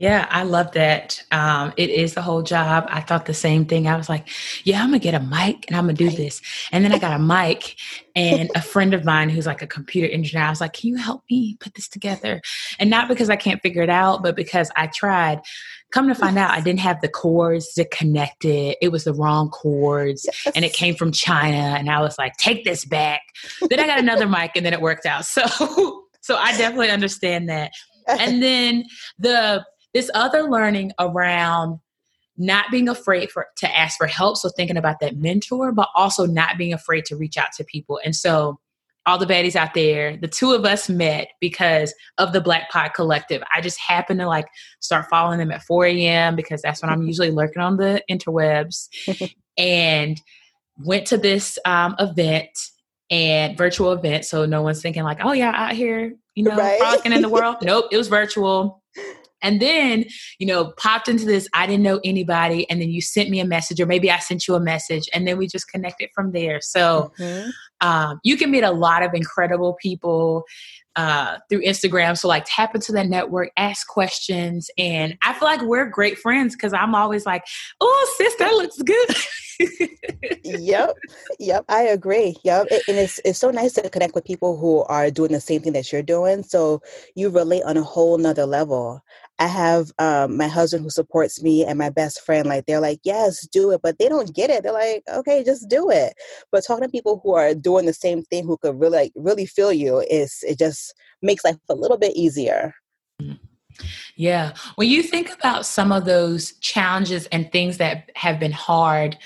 yeah, 0.00 0.26
I 0.30 0.44
love 0.44 0.72
that. 0.72 1.22
Um, 1.30 1.74
it 1.76 1.90
is 1.90 2.14
the 2.14 2.22
whole 2.22 2.40
job. 2.40 2.86
I 2.88 3.02
thought 3.02 3.26
the 3.26 3.34
same 3.34 3.66
thing. 3.66 3.86
I 3.86 3.98
was 3.98 4.08
like, 4.08 4.28
yeah, 4.64 4.82
I'm 4.82 4.88
gonna 4.88 4.98
get 4.98 5.12
a 5.12 5.20
mic 5.20 5.66
and 5.68 5.76
I'm 5.76 5.84
gonna 5.84 5.92
do 5.92 6.08
this. 6.08 6.40
And 6.72 6.82
then 6.82 6.90
I 6.90 6.98
got 6.98 7.12
a 7.12 7.22
mic 7.22 7.76
and 8.16 8.50
a 8.54 8.62
friend 8.62 8.94
of 8.94 9.04
mine 9.04 9.28
who's 9.28 9.44
like 9.44 9.60
a 9.60 9.66
computer 9.66 10.10
engineer, 10.10 10.46
I 10.46 10.48
was 10.48 10.62
like, 10.62 10.72
can 10.72 10.88
you 10.88 10.96
help 10.96 11.24
me 11.30 11.58
put 11.60 11.74
this 11.74 11.86
together? 11.86 12.40
And 12.78 12.88
not 12.88 13.08
because 13.08 13.28
I 13.28 13.36
can't 13.36 13.60
figure 13.60 13.82
it 13.82 13.90
out, 13.90 14.22
but 14.22 14.36
because 14.36 14.70
I 14.74 14.86
tried. 14.86 15.42
Come 15.92 16.08
to 16.08 16.14
find 16.14 16.38
out, 16.38 16.52
I 16.52 16.62
didn't 16.62 16.80
have 16.80 17.02
the 17.02 17.08
cords 17.08 17.74
to 17.74 17.84
connect 17.84 18.46
it. 18.46 18.78
It 18.80 18.92
was 18.92 19.04
the 19.04 19.12
wrong 19.12 19.50
cords 19.50 20.24
yes. 20.24 20.54
and 20.56 20.64
it 20.64 20.72
came 20.72 20.94
from 20.94 21.12
China. 21.12 21.76
And 21.78 21.90
I 21.90 22.00
was 22.00 22.16
like, 22.16 22.36
take 22.38 22.64
this 22.64 22.86
back. 22.86 23.20
then 23.68 23.78
I 23.78 23.86
got 23.86 23.98
another 23.98 24.28
mic 24.38 24.52
and 24.54 24.64
then 24.64 24.72
it 24.72 24.80
worked 24.80 25.04
out. 25.04 25.26
So, 25.26 25.42
so 26.22 26.36
I 26.36 26.56
definitely 26.56 26.90
understand 26.90 27.50
that. 27.50 27.72
And 28.08 28.42
then 28.42 28.84
the 29.18 29.62
this 29.94 30.10
other 30.14 30.42
learning 30.42 30.92
around 30.98 31.80
not 32.36 32.70
being 32.70 32.88
afraid 32.88 33.30
for 33.30 33.46
to 33.56 33.78
ask 33.78 33.98
for 33.98 34.06
help 34.06 34.36
so 34.36 34.48
thinking 34.48 34.78
about 34.78 34.98
that 35.00 35.16
mentor 35.16 35.72
but 35.72 35.88
also 35.94 36.24
not 36.24 36.56
being 36.56 36.72
afraid 36.72 37.04
to 37.04 37.16
reach 37.16 37.36
out 37.36 37.52
to 37.56 37.64
people. 37.64 38.00
And 38.04 38.16
so 38.16 38.58
all 39.06 39.18
the 39.18 39.26
baddies 39.26 39.56
out 39.56 39.74
there 39.74 40.16
the 40.16 40.28
two 40.28 40.52
of 40.52 40.64
us 40.64 40.88
met 40.88 41.28
because 41.40 41.94
of 42.18 42.32
the 42.32 42.40
black 42.40 42.70
pod 42.70 42.92
collective. 42.94 43.42
I 43.54 43.60
just 43.60 43.78
happened 43.78 44.20
to 44.20 44.26
like 44.26 44.46
start 44.80 45.06
following 45.10 45.38
them 45.38 45.50
at 45.50 45.62
4 45.62 45.86
a.m 45.86 46.36
because 46.36 46.62
that's 46.62 46.82
when 46.82 46.90
i'm 46.90 47.02
usually 47.06 47.30
lurking 47.30 47.62
on 47.62 47.76
the 47.76 48.02
interwebs. 48.10 48.88
And 49.58 50.20
went 50.82 51.06
to 51.08 51.18
this 51.18 51.58
um, 51.66 51.94
event 51.98 52.58
and 53.10 53.58
virtual 53.58 53.92
event 53.92 54.24
so 54.24 54.46
no 54.46 54.62
one's 54.62 54.80
thinking 54.80 55.02
like 55.02 55.18
oh 55.22 55.32
yeah 55.32 55.52
out 55.54 55.72
here 55.72 56.14
you 56.34 56.44
know 56.44 56.56
right. 56.56 57.04
in 57.04 57.20
the 57.20 57.28
world. 57.28 57.56
Nope 57.62 57.86
it 57.90 57.98
was 57.98 58.08
virtual 58.08 58.82
and 59.42 59.60
then, 59.60 60.04
you 60.38 60.46
know, 60.46 60.72
popped 60.76 61.08
into 61.08 61.24
this, 61.24 61.48
I 61.54 61.66
didn't 61.66 61.82
know 61.82 62.00
anybody. 62.04 62.68
And 62.70 62.80
then 62.80 62.90
you 62.90 63.00
sent 63.00 63.30
me 63.30 63.40
a 63.40 63.44
message, 63.44 63.80
or 63.80 63.86
maybe 63.86 64.10
I 64.10 64.18
sent 64.18 64.46
you 64.46 64.54
a 64.54 64.60
message, 64.60 65.08
and 65.12 65.26
then 65.26 65.38
we 65.38 65.46
just 65.46 65.68
connected 65.68 66.10
from 66.14 66.32
there. 66.32 66.60
So 66.60 67.12
mm-hmm. 67.18 67.50
um, 67.80 68.20
you 68.24 68.36
can 68.36 68.50
meet 68.50 68.64
a 68.64 68.70
lot 68.70 69.02
of 69.02 69.14
incredible 69.14 69.76
people 69.80 70.44
uh, 70.96 71.38
through 71.48 71.62
Instagram. 71.62 72.18
So, 72.18 72.28
like, 72.28 72.44
tap 72.46 72.74
into 72.74 72.92
that 72.92 73.08
network, 73.08 73.50
ask 73.56 73.86
questions. 73.86 74.70
And 74.76 75.16
I 75.22 75.32
feel 75.34 75.46
like 75.46 75.62
we're 75.62 75.86
great 75.86 76.18
friends 76.18 76.54
because 76.54 76.72
I'm 76.72 76.94
always 76.94 77.26
like, 77.26 77.44
oh, 77.80 78.14
sis, 78.18 78.34
that 78.36 78.52
looks 78.52 78.82
good. 78.82 79.08
yep, 80.44 80.96
yep, 81.38 81.64
I 81.68 81.82
agree. 81.82 82.36
Yep, 82.44 82.66
it, 82.70 82.82
and 82.88 82.96
it's 82.96 83.20
it's 83.24 83.38
so 83.38 83.50
nice 83.50 83.74
to 83.74 83.88
connect 83.90 84.14
with 84.14 84.24
people 84.24 84.58
who 84.58 84.82
are 84.84 85.10
doing 85.10 85.32
the 85.32 85.40
same 85.40 85.60
thing 85.60 85.74
that 85.74 85.92
you're 85.92 86.02
doing. 86.02 86.42
So 86.42 86.82
you 87.14 87.28
relate 87.30 87.62
on 87.64 87.76
a 87.76 87.82
whole 87.82 88.18
nother 88.18 88.46
level. 88.46 89.02
I 89.40 89.46
have 89.46 89.90
um, 89.98 90.36
my 90.36 90.48
husband 90.48 90.84
who 90.84 90.90
supports 90.90 91.42
me 91.42 91.64
and 91.64 91.78
my 91.78 91.88
best 91.88 92.20
friend. 92.20 92.46
Like 92.46 92.66
they're 92.66 92.78
like, 92.78 93.00
yes, 93.04 93.46
do 93.48 93.70
it, 93.72 93.80
but 93.82 93.98
they 93.98 94.06
don't 94.06 94.34
get 94.34 94.50
it. 94.50 94.62
They're 94.62 94.72
like, 94.72 95.02
okay, 95.08 95.42
just 95.42 95.68
do 95.68 95.90
it. 95.90 96.12
But 96.52 96.62
talking 96.66 96.84
to 96.84 96.90
people 96.90 97.20
who 97.24 97.32
are 97.34 97.54
doing 97.54 97.86
the 97.86 97.94
same 97.94 98.22
thing, 98.22 98.44
who 98.44 98.58
could 98.58 98.78
really, 98.78 99.10
really 99.16 99.46
feel 99.46 99.72
you, 99.72 100.04
is 100.10 100.44
it 100.46 100.58
just 100.58 100.94
makes 101.22 101.42
life 101.42 101.56
a 101.70 101.74
little 101.74 101.96
bit 101.96 102.14
easier. 102.14 102.74
Mm. 103.20 103.38
Yeah, 104.14 104.52
when 104.74 104.88
you 104.88 105.02
think 105.02 105.32
about 105.32 105.64
some 105.64 105.90
of 105.90 106.04
those 106.04 106.52
challenges 106.58 107.24
and 107.26 107.50
things 107.50 107.78
that 107.78 108.10
have 108.14 108.38
been 108.38 108.52
hard. 108.52 109.16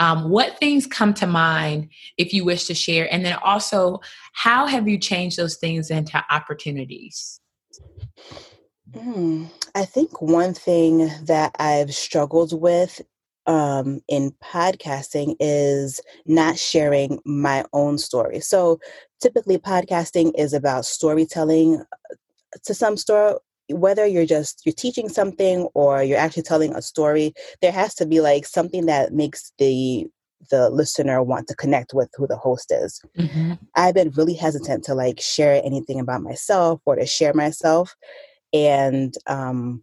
Um, 0.00 0.30
what 0.30 0.58
things 0.58 0.86
come 0.86 1.12
to 1.12 1.26
mind 1.26 1.90
if 2.16 2.32
you 2.32 2.42
wish 2.42 2.64
to 2.68 2.74
share? 2.74 3.06
And 3.12 3.22
then 3.22 3.36
also, 3.44 4.00
how 4.32 4.64
have 4.64 4.88
you 4.88 4.96
changed 4.96 5.36
those 5.36 5.56
things 5.56 5.90
into 5.90 6.24
opportunities? 6.30 7.38
Mm, 8.92 9.50
I 9.74 9.84
think 9.84 10.20
one 10.20 10.54
thing 10.54 11.10
that 11.24 11.54
I've 11.58 11.94
struggled 11.94 12.58
with 12.60 13.00
um, 13.46 14.00
in 14.08 14.32
podcasting 14.42 15.36
is 15.40 16.00
not 16.26 16.58
sharing 16.58 17.20
my 17.24 17.64
own 17.72 17.98
story. 17.98 18.40
So 18.40 18.80
typically, 19.20 19.58
podcasting 19.58 20.32
is 20.36 20.52
about 20.52 20.84
storytelling 20.84 21.80
uh, 21.80 22.14
to 22.64 22.74
some 22.74 22.96
story. 22.96 23.36
Whether 23.70 24.04
you're 24.06 24.26
just 24.26 24.62
you're 24.64 24.72
teaching 24.72 25.08
something 25.08 25.68
or 25.74 26.02
you're 26.02 26.18
actually 26.18 26.42
telling 26.42 26.74
a 26.74 26.82
story, 26.82 27.32
there 27.62 27.72
has 27.72 27.94
to 27.96 28.06
be 28.06 28.20
like 28.20 28.44
something 28.44 28.86
that 28.86 29.12
makes 29.12 29.52
the 29.58 30.06
the 30.50 30.70
listener 30.70 31.22
want 31.22 31.46
to 31.48 31.54
connect 31.54 31.92
with 31.94 32.08
who 32.16 32.26
the 32.26 32.36
host 32.36 32.72
is. 32.72 33.00
Mm-hmm. 33.16 33.52
I've 33.76 33.94
been 33.94 34.10
really 34.10 34.34
hesitant 34.34 34.84
to 34.84 34.94
like 34.94 35.20
share 35.20 35.60
anything 35.64 36.00
about 36.00 36.22
myself 36.22 36.80
or 36.86 36.96
to 36.96 37.06
share 37.06 37.34
myself 37.34 37.94
and 38.52 39.14
um 39.26 39.82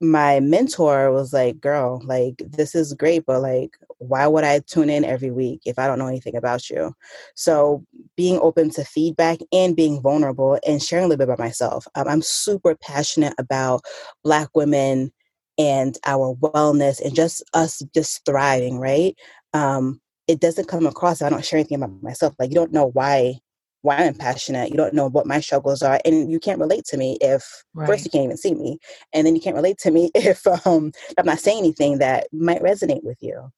my 0.00 0.38
mentor 0.38 1.10
was 1.10 1.32
like 1.32 1.60
girl 1.60 2.00
like 2.04 2.40
this 2.46 2.74
is 2.74 2.94
great 2.94 3.26
but 3.26 3.40
like 3.40 3.76
why 3.98 4.28
would 4.28 4.44
i 4.44 4.60
tune 4.60 4.88
in 4.88 5.04
every 5.04 5.30
week 5.30 5.60
if 5.64 5.76
i 5.76 5.88
don't 5.88 5.98
know 5.98 6.06
anything 6.06 6.36
about 6.36 6.70
you? 6.70 6.94
So 7.34 7.84
being 8.16 8.38
open 8.38 8.70
to 8.70 8.84
feedback 8.84 9.38
and 9.52 9.74
being 9.74 10.00
vulnerable 10.00 10.58
and 10.64 10.80
sharing 10.80 11.06
a 11.06 11.08
little 11.08 11.18
bit 11.18 11.32
about 11.32 11.44
myself 11.44 11.86
um, 11.96 12.06
i'm 12.06 12.22
super 12.22 12.76
passionate 12.76 13.34
about 13.38 13.82
black 14.22 14.48
women 14.54 15.12
and 15.58 15.98
our 16.06 16.36
wellness 16.36 17.00
and 17.04 17.16
just 17.16 17.42
us 17.54 17.82
just 17.92 18.24
thriving 18.24 18.78
right? 18.78 19.16
Um 19.52 20.00
it 20.28 20.40
doesn't 20.40 20.68
come 20.68 20.86
across 20.86 21.22
i 21.22 21.28
don't 21.28 21.44
share 21.44 21.58
anything 21.58 21.82
about 21.82 22.02
myself 22.02 22.34
like 22.38 22.50
you 22.50 22.54
don't 22.54 22.72
know 22.72 22.90
why 22.92 23.34
why 23.82 23.96
I'm 23.96 24.14
passionate. 24.14 24.70
You 24.70 24.76
don't 24.76 24.94
know 24.94 25.08
what 25.08 25.26
my 25.26 25.40
struggles 25.40 25.82
are, 25.82 26.00
and 26.04 26.30
you 26.30 26.40
can't 26.40 26.60
relate 26.60 26.84
to 26.86 26.96
me 26.96 27.18
if 27.20 27.64
right. 27.74 27.86
first 27.86 28.04
you 28.04 28.10
can't 28.10 28.24
even 28.24 28.36
see 28.36 28.54
me, 28.54 28.78
and 29.12 29.26
then 29.26 29.34
you 29.34 29.40
can't 29.40 29.56
relate 29.56 29.78
to 29.78 29.90
me 29.90 30.10
if 30.14 30.46
um, 30.46 30.92
I'm 31.16 31.26
not 31.26 31.40
saying 31.40 31.58
anything 31.58 31.98
that 31.98 32.28
might 32.32 32.62
resonate 32.62 33.04
with 33.04 33.18
you. 33.20 33.50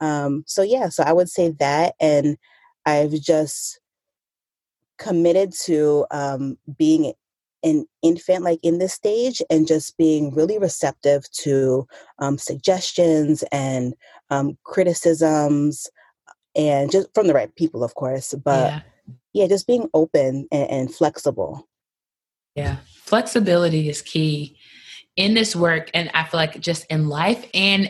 Um, 0.00 0.44
so 0.46 0.62
yeah, 0.62 0.88
so 0.88 1.02
I 1.02 1.12
would 1.12 1.28
say 1.28 1.50
that, 1.58 1.94
and 2.00 2.36
I've 2.86 3.12
just 3.20 3.80
committed 4.98 5.52
to 5.64 6.06
um, 6.10 6.56
being 6.78 7.12
an 7.64 7.86
infant 8.02 8.44
like 8.44 8.60
in 8.62 8.78
this 8.78 8.92
stage 8.92 9.42
and 9.50 9.66
just 9.66 9.96
being 9.96 10.32
really 10.34 10.58
receptive 10.58 11.28
to 11.30 11.86
um, 12.18 12.36
suggestions 12.36 13.42
and 13.50 13.94
um, 14.30 14.56
criticisms 14.64 15.88
and 16.54 16.92
just 16.92 17.08
from 17.14 17.26
the 17.26 17.34
right 17.34 17.54
people 17.56 17.82
of 17.82 17.94
course 17.94 18.34
but 18.44 18.82
yeah 19.34 19.46
just 19.46 19.66
being 19.66 19.88
open 19.92 20.48
and, 20.50 20.70
and 20.70 20.94
flexible. 20.94 21.68
Yeah, 22.54 22.76
flexibility 23.04 23.88
is 23.88 24.00
key 24.00 24.56
in 25.16 25.34
this 25.34 25.54
work 25.54 25.90
and 25.94 26.10
i 26.14 26.24
feel 26.24 26.38
like 26.38 26.58
just 26.60 26.84
in 26.90 27.08
life 27.08 27.46
and 27.54 27.88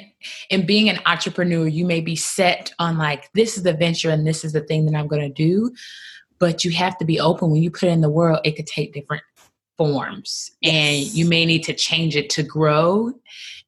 in 0.50 0.66
being 0.66 0.88
an 0.88 0.98
entrepreneur 1.06 1.66
you 1.66 1.86
may 1.86 2.00
be 2.00 2.16
set 2.16 2.72
on 2.78 2.98
like 2.98 3.30
this 3.32 3.56
is 3.56 3.62
the 3.62 3.72
venture 3.72 4.10
and 4.10 4.26
this 4.26 4.44
is 4.44 4.52
the 4.52 4.60
thing 4.60 4.84
that 4.84 4.94
i'm 4.94 5.08
going 5.08 5.22
to 5.22 5.32
do 5.34 5.72
but 6.38 6.64
you 6.64 6.70
have 6.70 6.96
to 6.98 7.04
be 7.04 7.18
open 7.18 7.50
when 7.50 7.62
you 7.62 7.70
put 7.70 7.84
it 7.84 7.92
in 7.92 8.00
the 8.00 8.10
world 8.10 8.40
it 8.44 8.56
could 8.56 8.66
take 8.66 8.92
different 8.92 9.22
forms 9.78 10.50
yes. 10.60 10.72
and 10.74 11.14
you 11.14 11.26
may 11.26 11.46
need 11.46 11.62
to 11.62 11.72
change 11.72 12.14
it 12.14 12.28
to 12.28 12.42
grow 12.42 13.12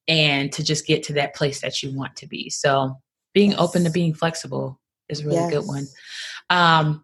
and 0.06 0.52
to 0.52 0.62
just 0.62 0.86
get 0.86 1.02
to 1.02 1.12
that 1.14 1.34
place 1.34 1.60
that 1.62 1.82
you 1.82 1.90
want 1.96 2.14
to 2.14 2.26
be 2.26 2.50
so 2.50 2.94
being 3.32 3.52
yes. 3.52 3.60
open 3.60 3.84
to 3.84 3.90
being 3.90 4.12
flexible 4.12 4.78
is 5.08 5.20
a 5.20 5.24
really 5.24 5.36
yes. 5.36 5.52
good 5.52 5.66
one 5.66 5.86
um, 6.50 7.02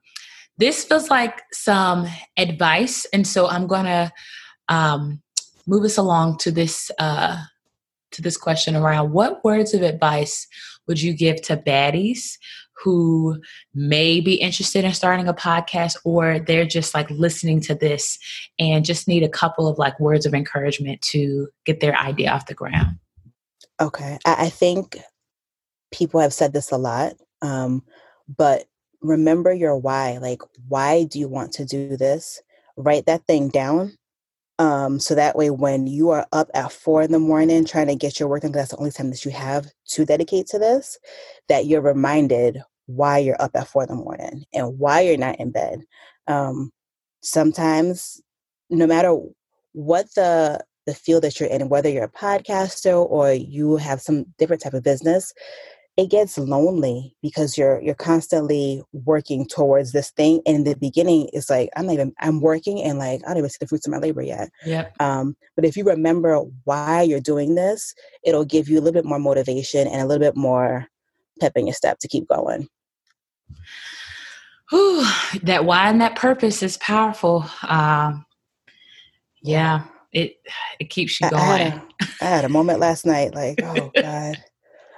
this 0.63 0.85
feels 0.85 1.11
like 1.11 1.43
some 1.53 2.07
advice, 2.37 3.05
and 3.13 3.27
so 3.27 3.49
I'm 3.49 3.67
going 3.67 3.87
to 3.87 4.13
um, 4.69 5.21
move 5.67 5.83
us 5.83 5.99
along 5.99 6.39
to 6.39 6.53
this 6.53 6.89
uh, 7.01 7.37
to 8.13 8.23
this 8.23 8.37
question 8.37 8.77
around 8.77 9.11
what 9.11 9.43
words 9.43 9.75
of 9.75 9.83
advice 9.83 10.47
would 10.87 11.03
you 11.03 11.15
give 11.15 11.43
to 11.43 11.57
baddies 11.57 12.39
who 12.77 13.41
may 13.75 14.21
be 14.21 14.35
interested 14.35 14.85
in 14.85 14.93
starting 14.95 15.27
a 15.27 15.35
podcast 15.35 15.97
or 16.05 16.39
they're 16.39 16.65
just 16.65 16.95
like 16.95 17.11
listening 17.11 17.61
to 17.61 17.75
this 17.75 18.17
and 18.61 18.85
just 18.85 19.09
need 19.09 19.25
a 19.25 19.29
couple 19.29 19.67
of 19.67 19.79
like 19.79 19.99
words 19.99 20.27
of 20.27 20.35
encouragement 20.35 21.01
to 21.01 21.49
get 21.65 21.81
their 21.81 21.97
idea 21.97 22.31
off 22.31 22.47
the 22.47 22.55
ground? 22.55 22.99
Okay. 23.81 24.17
I, 24.25 24.47
I 24.47 24.49
think 24.49 24.99
people 25.91 26.21
have 26.21 26.33
said 26.33 26.53
this 26.53 26.71
a 26.71 26.77
lot, 26.79 27.15
um, 27.41 27.83
but 28.29 28.67
remember 29.03 29.53
your 29.53 29.77
why. 29.77 30.19
Like, 30.19 30.43
why 30.69 31.05
do 31.05 31.19
you 31.19 31.29
want 31.29 31.53
to 31.55 31.65
do 31.65 31.97
this? 31.97 32.41
Write 32.77 33.07
that 33.07 33.27
thing 33.27 33.49
down 33.49 33.97
um, 34.63 35.01
so 35.01 35.15
that 35.15 35.35
way, 35.35 35.51
when 35.51 35.89
you 35.89 36.11
are 36.11 36.27
up 36.31 36.49
at 36.55 36.71
four 36.73 37.03
in 37.03 37.11
the 37.11 37.19
morning 37.19 37.65
trying 37.65 37.89
to 37.89 37.97
get 37.97 38.21
your 38.21 38.29
work 38.29 38.43
done, 38.43 38.53
that's 38.53 38.71
the 38.71 38.77
only 38.77 38.93
time 38.93 39.11
that 39.11 39.25
you 39.25 39.33
have 39.33 39.67
to 39.89 40.05
dedicate 40.05 40.47
to 40.49 40.59
this, 40.59 40.99
that 41.49 41.67
you're 41.67 41.81
reminded 41.81 42.63
why 42.87 43.19
you're 43.19 43.41
up 43.43 43.53
at 43.55 43.67
four 43.67 43.83
in 43.83 43.89
the 43.89 43.97
morning 43.97 44.45
and 44.53 44.79
why 44.79 45.01
you're 45.01 45.17
not 45.17 45.41
in 45.41 45.51
bed. 45.51 45.81
Um, 46.29 46.71
sometimes, 47.23 48.21
no 48.71 48.87
matter 48.87 49.19
what 49.73 50.07
the 50.15 50.61
the 50.87 50.95
field 50.95 51.25
that 51.25 51.41
you're 51.41 51.49
in, 51.49 51.69
whether 51.69 51.89
you're 51.89 52.05
a 52.05 52.09
podcaster 52.09 53.05
or 53.05 53.33
you 53.33 53.77
have 53.77 54.01
some 54.01 54.27
different 54.39 54.63
type 54.63 54.75
of 54.75 54.83
business, 54.85 55.33
it 55.97 56.11
gets 56.11 56.39
lonely 56.39 57.15
because 57.23 57.59
you're 57.59 57.81
you're 57.83 57.95
constantly 57.95 58.83
working 58.93 59.47
towards 59.47 59.93
this 59.93 60.11
thing 60.11 60.41
and 60.47 60.57
in 60.57 60.65
the 60.65 60.75
beginning 60.77 61.29
it's 61.33 61.51
like 61.51 61.69
i'm 61.77 61.87
not 61.87 61.93
even 61.93 62.13
i'm 62.21 62.41
working 62.41 62.83
and 62.83 62.99
like 62.99 63.21
i 63.25 63.29
don't 63.29 63.39
even 63.39 63.51
see 63.51 63.59
the 63.61 63.67
fruits 63.67 63.87
of 63.87 63.93
my 63.93 63.99
labor 63.99 64.23
yet. 64.23 64.51
Yeah 64.65 64.89
um, 65.01 65.37
but 65.55 65.65
if 65.65 65.77
you 65.77 65.85
remember 65.85 66.39
why 66.65 67.03
you're 67.03 67.21
doing 67.21 67.55
this 67.55 67.95
it'll 68.25 68.45
give 68.45 68.69
you 68.69 68.79
a 68.79 68.81
little 68.81 68.93
bit 68.93 69.05
more 69.05 69.19
motivation 69.19 69.87
and 69.87 70.01
a 70.01 70.07
little 70.07 70.25
bit 70.25 70.37
more 70.37 70.87
pep 71.41 71.53
in 71.57 71.67
your 71.67 71.75
step 71.75 71.99
to 71.99 72.09
keep 72.09 72.29
going. 72.29 72.69
Whew, 74.71 75.05
that 75.43 75.65
why 75.65 75.89
and 75.89 76.01
that 76.01 76.17
purpose 76.17 76.63
is 76.63 76.77
powerful. 76.79 77.45
Um, 77.63 78.25
yeah 79.43 79.85
it 80.13 80.37
it 80.79 80.91
keeps 80.91 81.21
you 81.21 81.29
going 81.31 81.43
I, 81.43 81.47
had 81.47 81.73
a, 81.73 81.85
I 82.21 82.25
had 82.25 82.45
a 82.45 82.49
moment 82.49 82.79
last 82.79 83.05
night 83.05 83.35
like 83.35 83.59
oh 83.63 83.91
god 83.97 84.37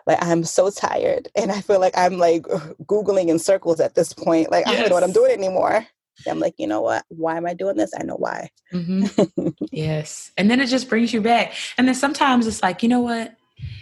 like 0.06 0.18
I'm 0.22 0.44
so 0.44 0.70
tired 0.70 1.28
and 1.34 1.50
I 1.50 1.60
feel 1.60 1.80
like 1.80 1.96
I'm 1.96 2.18
like 2.18 2.42
Googling 2.86 3.28
in 3.28 3.38
circles 3.38 3.80
at 3.80 3.94
this 3.94 4.12
point. 4.12 4.50
Like 4.50 4.66
yes. 4.66 4.74
I 4.74 4.80
don't 4.80 4.88
know 4.90 4.94
what 4.94 5.04
I'm 5.04 5.12
doing 5.12 5.32
anymore. 5.32 5.86
I'm 6.28 6.38
like, 6.38 6.54
you 6.58 6.66
know 6.66 6.80
what? 6.80 7.04
Why 7.08 7.36
am 7.36 7.46
I 7.46 7.54
doing 7.54 7.76
this? 7.76 7.92
I 7.98 8.04
know 8.04 8.14
why. 8.14 8.50
Mm-hmm. 8.72 9.48
yes. 9.72 10.30
And 10.36 10.48
then 10.48 10.60
it 10.60 10.66
just 10.66 10.88
brings 10.88 11.12
you 11.12 11.20
back. 11.20 11.54
And 11.76 11.88
then 11.88 11.94
sometimes 11.94 12.46
it's 12.46 12.62
like, 12.62 12.82
you 12.82 12.88
know 12.88 13.00
what? 13.00 13.34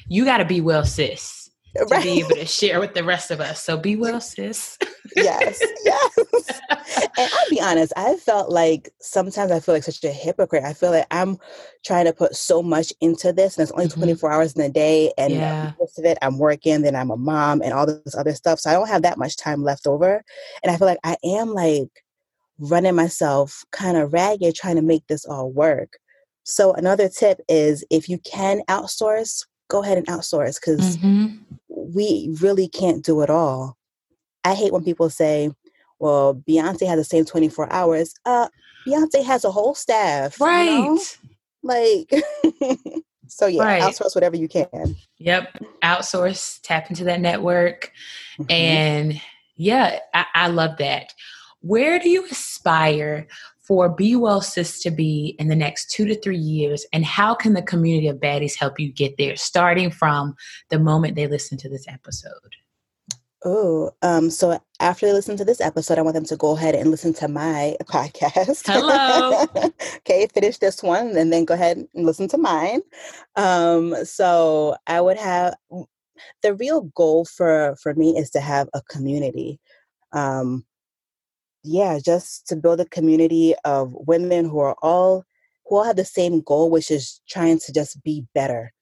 You 0.09 0.25
got 0.25 0.39
to 0.39 0.45
be 0.45 0.61
well, 0.61 0.85
sis 0.85 1.42
to 1.77 1.85
right. 1.87 2.03
be 2.03 2.21
able 2.21 2.31
to 2.31 2.47
share 2.47 2.81
with 2.81 2.95
the 2.95 3.05
rest 3.05 3.31
of 3.31 3.41
us. 3.41 3.63
So 3.63 3.77
be 3.77 3.97
well, 3.97 4.21
sis. 4.21 4.79
yes, 5.17 5.61
yes. 5.85 6.61
and 6.71 7.31
I'll 7.33 7.51
be 7.51 7.61
honest, 7.61 7.93
I 7.97 8.17
felt 8.17 8.51
like 8.51 8.91
sometimes 9.01 9.51
I 9.51 9.61
feel 9.61 9.75
like 9.75 9.85
such 9.85 10.03
a 10.05 10.11
hypocrite. 10.11 10.65
I 10.65 10.73
feel 10.73 10.91
like 10.91 11.07
I'm 11.11 11.39
trying 11.85 12.05
to 12.07 12.13
put 12.13 12.35
so 12.35 12.63
much 12.63 12.93
into 13.01 13.33
this, 13.33 13.57
and 13.57 13.63
it's 13.63 13.73
only 13.73 13.87
mm-hmm. 13.87 14.01
24 14.01 14.33
hours 14.33 14.53
in 14.55 14.63
a 14.63 14.69
day, 14.69 15.13
and 15.17 15.33
yeah. 15.33 15.73
most 15.79 15.99
of 15.99 16.05
it 16.05 16.19
I'm 16.23 16.39
working, 16.39 16.83
then 16.83 16.97
I'm 16.97 17.11
a 17.11 17.17
mom, 17.17 17.63
and 17.63 17.73
all 17.73 17.87
this 17.87 18.17
other 18.17 18.35
stuff. 18.35 18.61
So 18.61 18.71
I 18.71 18.75
don't 18.75 18.89
have 18.89 19.03
that 19.03 19.19
much 19.19 19.37
time 19.37 19.63
left 19.63 19.87
over, 19.87 20.23
and 20.63 20.73
I 20.73 20.77
feel 20.77 20.87
like 20.87 21.01
I 21.05 21.17
am 21.25 21.55
like 21.55 21.89
running 22.59 22.95
myself 22.95 23.65
kind 23.73 23.97
of 23.97 24.13
ragged 24.13 24.55
trying 24.55 24.77
to 24.77 24.83
make 24.83 25.07
this 25.09 25.25
all 25.25 25.51
work. 25.51 25.99
So 26.45 26.73
another 26.73 27.09
tip 27.09 27.41
is 27.49 27.85
if 27.91 28.09
you 28.09 28.19
can 28.19 28.63
outsource, 28.69 29.45
go 29.73 29.83
ahead 29.83 29.99
and 29.99 30.07
outsource 30.07 30.61
because 30.61 30.99
mm-hmm 30.99 31.37
we 31.95 32.35
really 32.41 32.69
can't 32.69 33.05
do 33.05 33.21
it 33.23 33.31
all. 33.31 33.77
I 34.45 34.55
hate 34.55 34.73
when 34.73 34.85
people 34.85 35.11
say, 35.11 35.51
well, 35.99 36.35
Beyonce 36.49 36.87
has 36.87 36.99
the 36.99 37.05
same 37.05 37.25
24 37.25 37.73
hours. 37.73 38.15
Uh, 38.25 38.49
Beyonce 38.87 39.25
has 39.25 39.45
a 39.45 39.51
whole 39.51 39.75
staff. 39.75 40.41
Right. 40.41 40.65
You 40.65 40.95
know? 40.95 41.01
Like, 41.63 42.11
so 43.29 43.47
yeah, 43.47 43.63
right. 43.63 43.83
outsource 43.83 44.15
whatever 44.15 44.37
you 44.37 44.49
can. 44.49 44.97
Yep. 45.19 45.63
Outsource, 45.85 46.61
tap 46.63 46.91
into 46.91 47.05
that 47.05 47.21
network. 47.21 47.93
Mm-hmm. 48.39 48.51
And 48.51 49.21
yeah, 49.57 50.01
I, 50.13 50.27
I 50.35 50.49
love 50.49 50.79
that. 50.79 51.13
Where 51.61 52.01
do 52.01 52.09
you 52.09 52.27
aspire 52.27 53.29
for 53.63 53.89
Be 53.89 54.17
Well 54.17 54.41
Sis 54.41 54.83
to 54.83 54.91
be 54.91 55.37
in 55.39 55.49
the 55.49 55.57
next 55.57 55.91
two 55.91 56.05
to 56.07 56.21
three 56.21 56.37
years? 56.37 56.85
And 56.93 57.05
how 57.05 57.35
can 57.35 57.55
the 57.55 57.63
community 57.63 58.09
of 58.09 58.19
baddies 58.19 58.59
help 58.59 58.79
you 58.79 58.93
get 58.93 59.17
there, 59.19 59.37
starting 59.37 59.91
from 59.91 60.35
the 60.71 60.79
moment 60.79 61.17
they 61.17 61.27
listen 61.27 61.59
to 61.59 61.69
this 61.69 61.87
episode? 61.89 62.57
Oh, 63.45 63.91
um, 64.03 64.31
so 64.31 64.61
after 64.79 65.07
they 65.07 65.13
listen 65.13 65.37
to 65.37 65.45
this 65.45 65.61
episode, 65.61 65.99
I 65.99 66.03
want 66.03 66.15
them 66.15 66.25
to 66.27 66.37
go 66.37 66.57
ahead 66.57 66.77
and 66.77 66.91
listen 66.91 67.13
to 67.15 67.29
my 67.29 67.77
podcast. 67.85 68.63
Hello. 68.67 69.47
okay, 69.97 70.29
finish 70.33 70.59
this 70.59 70.83
one 70.83 71.17
and 71.17 71.33
then 71.33 71.45
go 71.45 71.55
ahead 71.55 71.79
and 71.79 72.07
listen 72.07 72.29
to 72.29 72.39
mine. 72.39 72.83
Um, 73.35 74.05
so 74.05 74.77
I 74.87 75.01
would 75.01 75.19
have 75.19 75.57
the 76.43 76.55
real 76.55 76.83
goal 76.95 77.25
for 77.25 77.77
for 77.83 77.95
me 77.95 78.17
is 78.17 78.31
to 78.31 78.41
have 78.41 78.69
a 78.75 78.83
community. 78.83 79.59
Um, 80.13 80.65
yeah, 81.65 81.99
just 82.05 82.47
to 82.49 82.57
build 82.57 82.81
a 82.81 82.85
community 82.87 83.55
of 83.65 83.93
women 84.07 84.49
who 84.49 84.59
are 84.61 84.77
all 84.83 85.25
who 85.67 85.77
all 85.77 85.85
have 85.85 85.97
the 85.97 86.05
same 86.05 86.41
goal, 86.41 86.71
which 86.71 86.91
is 86.91 87.21
trying 87.29 87.59
to 87.61 87.73
just 87.73 88.03
be 88.03 88.27
better 88.35 88.73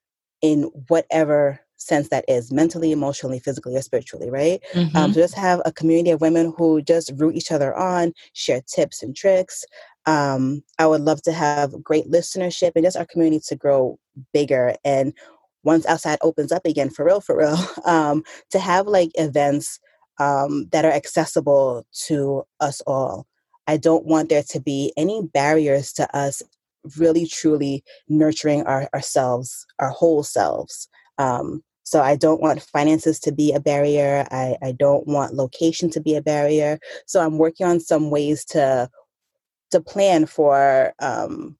in 0.42 0.62
whatever 0.88 1.60
sense 1.76 2.08
that 2.08 2.24
is 2.28 2.52
mentally, 2.52 2.92
emotionally, 2.92 3.38
physically, 3.38 3.76
or 3.76 3.82
spiritually, 3.82 4.30
right? 4.30 4.60
Um, 4.74 4.86
mm-hmm. 4.86 4.96
Um, 4.96 5.12
so 5.12 5.20
just 5.20 5.34
have 5.34 5.60
a 5.64 5.72
community 5.72 6.10
of 6.10 6.20
women 6.20 6.52
who 6.56 6.82
just 6.82 7.12
root 7.16 7.36
each 7.36 7.52
other 7.52 7.76
on, 7.76 8.12
share 8.34 8.60
tips 8.66 9.02
and 9.02 9.16
tricks. 9.16 9.64
Um, 10.06 10.62
I 10.78 10.86
would 10.86 11.02
love 11.02 11.22
to 11.22 11.32
have 11.32 11.82
great 11.82 12.10
listenership 12.10 12.72
and 12.74 12.84
just 12.84 12.96
our 12.96 13.06
community 13.06 13.42
to 13.48 13.56
grow 13.56 13.98
bigger. 14.32 14.74
And 14.84 15.12
once 15.62 15.86
outside 15.86 16.18
opens 16.22 16.52
up 16.52 16.66
again, 16.66 16.90
for 16.90 17.04
real, 17.04 17.20
for 17.20 17.36
real, 17.36 17.58
um, 17.84 18.24
to 18.50 18.58
have 18.58 18.86
like 18.86 19.10
events 19.14 19.78
um, 20.20 20.68
that 20.70 20.84
are 20.84 20.92
accessible 20.92 21.84
to 22.06 22.44
us 22.60 22.80
all. 22.86 23.26
I 23.66 23.76
don't 23.76 24.06
want 24.06 24.28
there 24.28 24.44
to 24.50 24.60
be 24.60 24.92
any 24.96 25.22
barriers 25.22 25.92
to 25.94 26.16
us 26.16 26.42
really 26.96 27.26
truly 27.26 27.82
nurturing 28.08 28.62
our, 28.64 28.88
ourselves, 28.94 29.66
our 29.78 29.90
whole 29.90 30.22
selves. 30.22 30.88
Um, 31.18 31.62
so 31.82 32.00
I 32.02 32.16
don't 32.16 32.40
want 32.40 32.62
finances 32.62 33.18
to 33.20 33.32
be 33.32 33.52
a 33.52 33.60
barrier. 33.60 34.26
I, 34.30 34.56
I 34.62 34.72
don't 34.72 35.06
want 35.06 35.34
location 35.34 35.90
to 35.90 36.00
be 36.00 36.14
a 36.14 36.22
barrier. 36.22 36.78
So 37.06 37.20
I'm 37.20 37.38
working 37.38 37.66
on 37.66 37.80
some 37.80 38.10
ways 38.10 38.44
to 38.46 38.88
to 39.72 39.80
plan 39.80 40.26
for 40.26 40.92
um, 40.98 41.56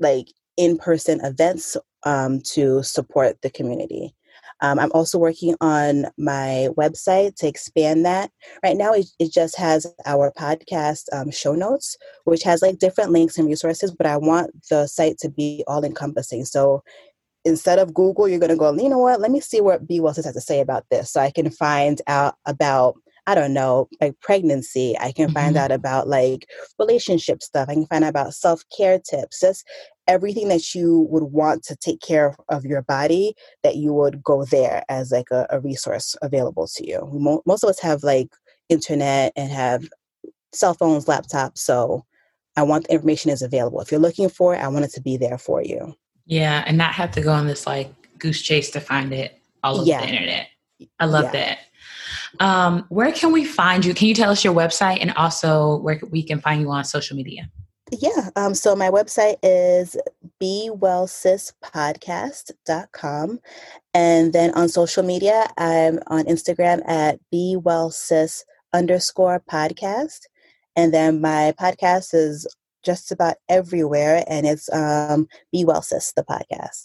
like 0.00 0.28
in-person 0.56 1.20
events 1.22 1.76
um, 2.04 2.40
to 2.40 2.82
support 2.82 3.42
the 3.42 3.50
community. 3.50 4.14
Um, 4.62 4.78
I'm 4.78 4.92
also 4.92 5.18
working 5.18 5.56
on 5.60 6.06
my 6.16 6.68
website 6.78 7.34
to 7.36 7.48
expand 7.48 8.06
that. 8.06 8.30
Right 8.62 8.76
now, 8.76 8.92
it, 8.92 9.06
it 9.18 9.32
just 9.32 9.58
has 9.58 9.86
our 10.06 10.32
podcast 10.32 11.04
um, 11.12 11.30
show 11.30 11.54
notes, 11.54 11.96
which 12.24 12.44
has 12.44 12.62
like 12.62 12.78
different 12.78 13.10
links 13.10 13.36
and 13.36 13.48
resources, 13.48 13.90
but 13.90 14.06
I 14.06 14.16
want 14.16 14.50
the 14.70 14.86
site 14.86 15.18
to 15.18 15.28
be 15.28 15.64
all 15.66 15.84
encompassing. 15.84 16.44
So 16.44 16.82
instead 17.44 17.80
of 17.80 17.92
Google, 17.92 18.28
you're 18.28 18.38
going 18.38 18.50
to 18.50 18.56
go, 18.56 18.72
you 18.72 18.88
know 18.88 18.98
what, 18.98 19.20
let 19.20 19.32
me 19.32 19.40
see 19.40 19.60
what 19.60 19.82
Well 19.88 20.14
Sis 20.14 20.24
has 20.24 20.34
to 20.34 20.40
say 20.40 20.60
about 20.60 20.86
this. 20.90 21.12
So 21.12 21.20
I 21.20 21.32
can 21.32 21.50
find 21.50 22.00
out 22.06 22.36
about 22.46 22.94
I 23.26 23.34
don't 23.34 23.54
know, 23.54 23.88
like 24.00 24.18
pregnancy. 24.20 24.96
I 24.98 25.12
can 25.12 25.26
mm-hmm. 25.26 25.34
find 25.34 25.56
out 25.56 25.70
about 25.70 26.08
like 26.08 26.48
relationship 26.78 27.42
stuff. 27.42 27.68
I 27.68 27.74
can 27.74 27.86
find 27.86 28.04
out 28.04 28.10
about 28.10 28.34
self 28.34 28.64
care 28.76 28.98
tips. 28.98 29.40
Just 29.40 29.64
everything 30.08 30.48
that 30.48 30.74
you 30.74 31.06
would 31.10 31.24
want 31.24 31.62
to 31.64 31.76
take 31.76 32.00
care 32.00 32.34
of 32.48 32.64
your 32.64 32.82
body 32.82 33.34
that 33.62 33.76
you 33.76 33.92
would 33.92 34.22
go 34.22 34.44
there 34.44 34.82
as 34.88 35.12
like 35.12 35.30
a, 35.30 35.46
a 35.50 35.60
resource 35.60 36.16
available 36.22 36.66
to 36.66 36.86
you 36.86 37.40
most 37.46 37.62
of 37.62 37.70
us 37.70 37.80
have 37.80 38.02
like 38.02 38.28
internet 38.68 39.32
and 39.36 39.50
have 39.50 39.88
cell 40.52 40.74
phones 40.74 41.06
laptops 41.06 41.58
so 41.58 42.04
i 42.56 42.62
want 42.62 42.86
the 42.86 42.92
information 42.92 43.30
is 43.30 43.42
available 43.42 43.80
if 43.80 43.90
you're 43.90 44.00
looking 44.00 44.28
for 44.28 44.54
it 44.54 44.58
i 44.58 44.68
want 44.68 44.84
it 44.84 44.92
to 44.92 45.00
be 45.00 45.16
there 45.16 45.38
for 45.38 45.62
you 45.62 45.94
yeah 46.26 46.64
and 46.66 46.76
not 46.76 46.92
have 46.92 47.10
to 47.10 47.20
go 47.20 47.32
on 47.32 47.46
this 47.46 47.66
like 47.66 47.92
goose 48.18 48.42
chase 48.42 48.70
to 48.70 48.80
find 48.80 49.12
it 49.12 49.40
all 49.62 49.76
over 49.76 49.88
yeah. 49.88 50.00
the 50.00 50.08
internet 50.08 50.48
i 50.98 51.04
love 51.04 51.24
yeah. 51.26 51.32
that 51.32 51.58
um, 52.40 52.84
where 52.88 53.12
can 53.12 53.32
we 53.32 53.44
find 53.44 53.84
you 53.84 53.94
can 53.94 54.08
you 54.08 54.14
tell 54.14 54.30
us 54.30 54.44
your 54.44 54.54
website 54.54 54.98
and 55.00 55.12
also 55.12 55.76
where 55.78 56.00
we 56.10 56.22
can 56.22 56.40
find 56.40 56.60
you 56.60 56.70
on 56.70 56.84
social 56.84 57.16
media 57.16 57.48
yeah. 58.00 58.30
Um, 58.36 58.54
so 58.54 58.74
my 58.74 58.88
website 58.88 59.36
is 59.42 59.98
bewellsispodcast.com. 60.40 63.40
And 63.92 64.32
then 64.32 64.54
on 64.54 64.70
social 64.70 65.02
media, 65.02 65.46
I'm 65.58 65.98
on 66.06 66.24
Instagram 66.24 66.80
at 66.88 67.20
bewellsis 67.30 68.44
underscore 68.72 69.42
podcast. 69.50 70.20
And 70.74 70.94
then 70.94 71.20
my 71.20 71.52
podcast 71.60 72.14
is 72.14 72.46
just 72.82 73.12
about 73.12 73.36
everywhere 73.50 74.24
and 74.26 74.46
it's 74.46 74.72
um, 74.72 75.28
Be 75.52 75.66
Well 75.66 75.82
Sis, 75.82 76.14
the 76.14 76.24
podcast. 76.24 76.84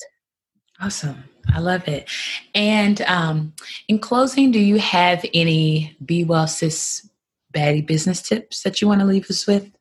Awesome. 0.82 1.24
I 1.54 1.60
love 1.60 1.88
it. 1.88 2.10
And 2.54 3.02
um, 3.02 3.54
in 3.88 4.00
closing, 4.00 4.52
do 4.52 4.60
you 4.60 4.80
have 4.80 5.26
any 5.34 5.96
Be 6.06 6.24
Well 6.24 6.48
Sis 6.48 7.10
baddie 7.54 7.86
business 7.86 8.22
tips 8.22 8.64
that 8.64 8.82
you 8.82 8.88
want 8.88 9.02
to 9.02 9.06
leave 9.06 9.30
us 9.30 9.48
with? 9.48 9.72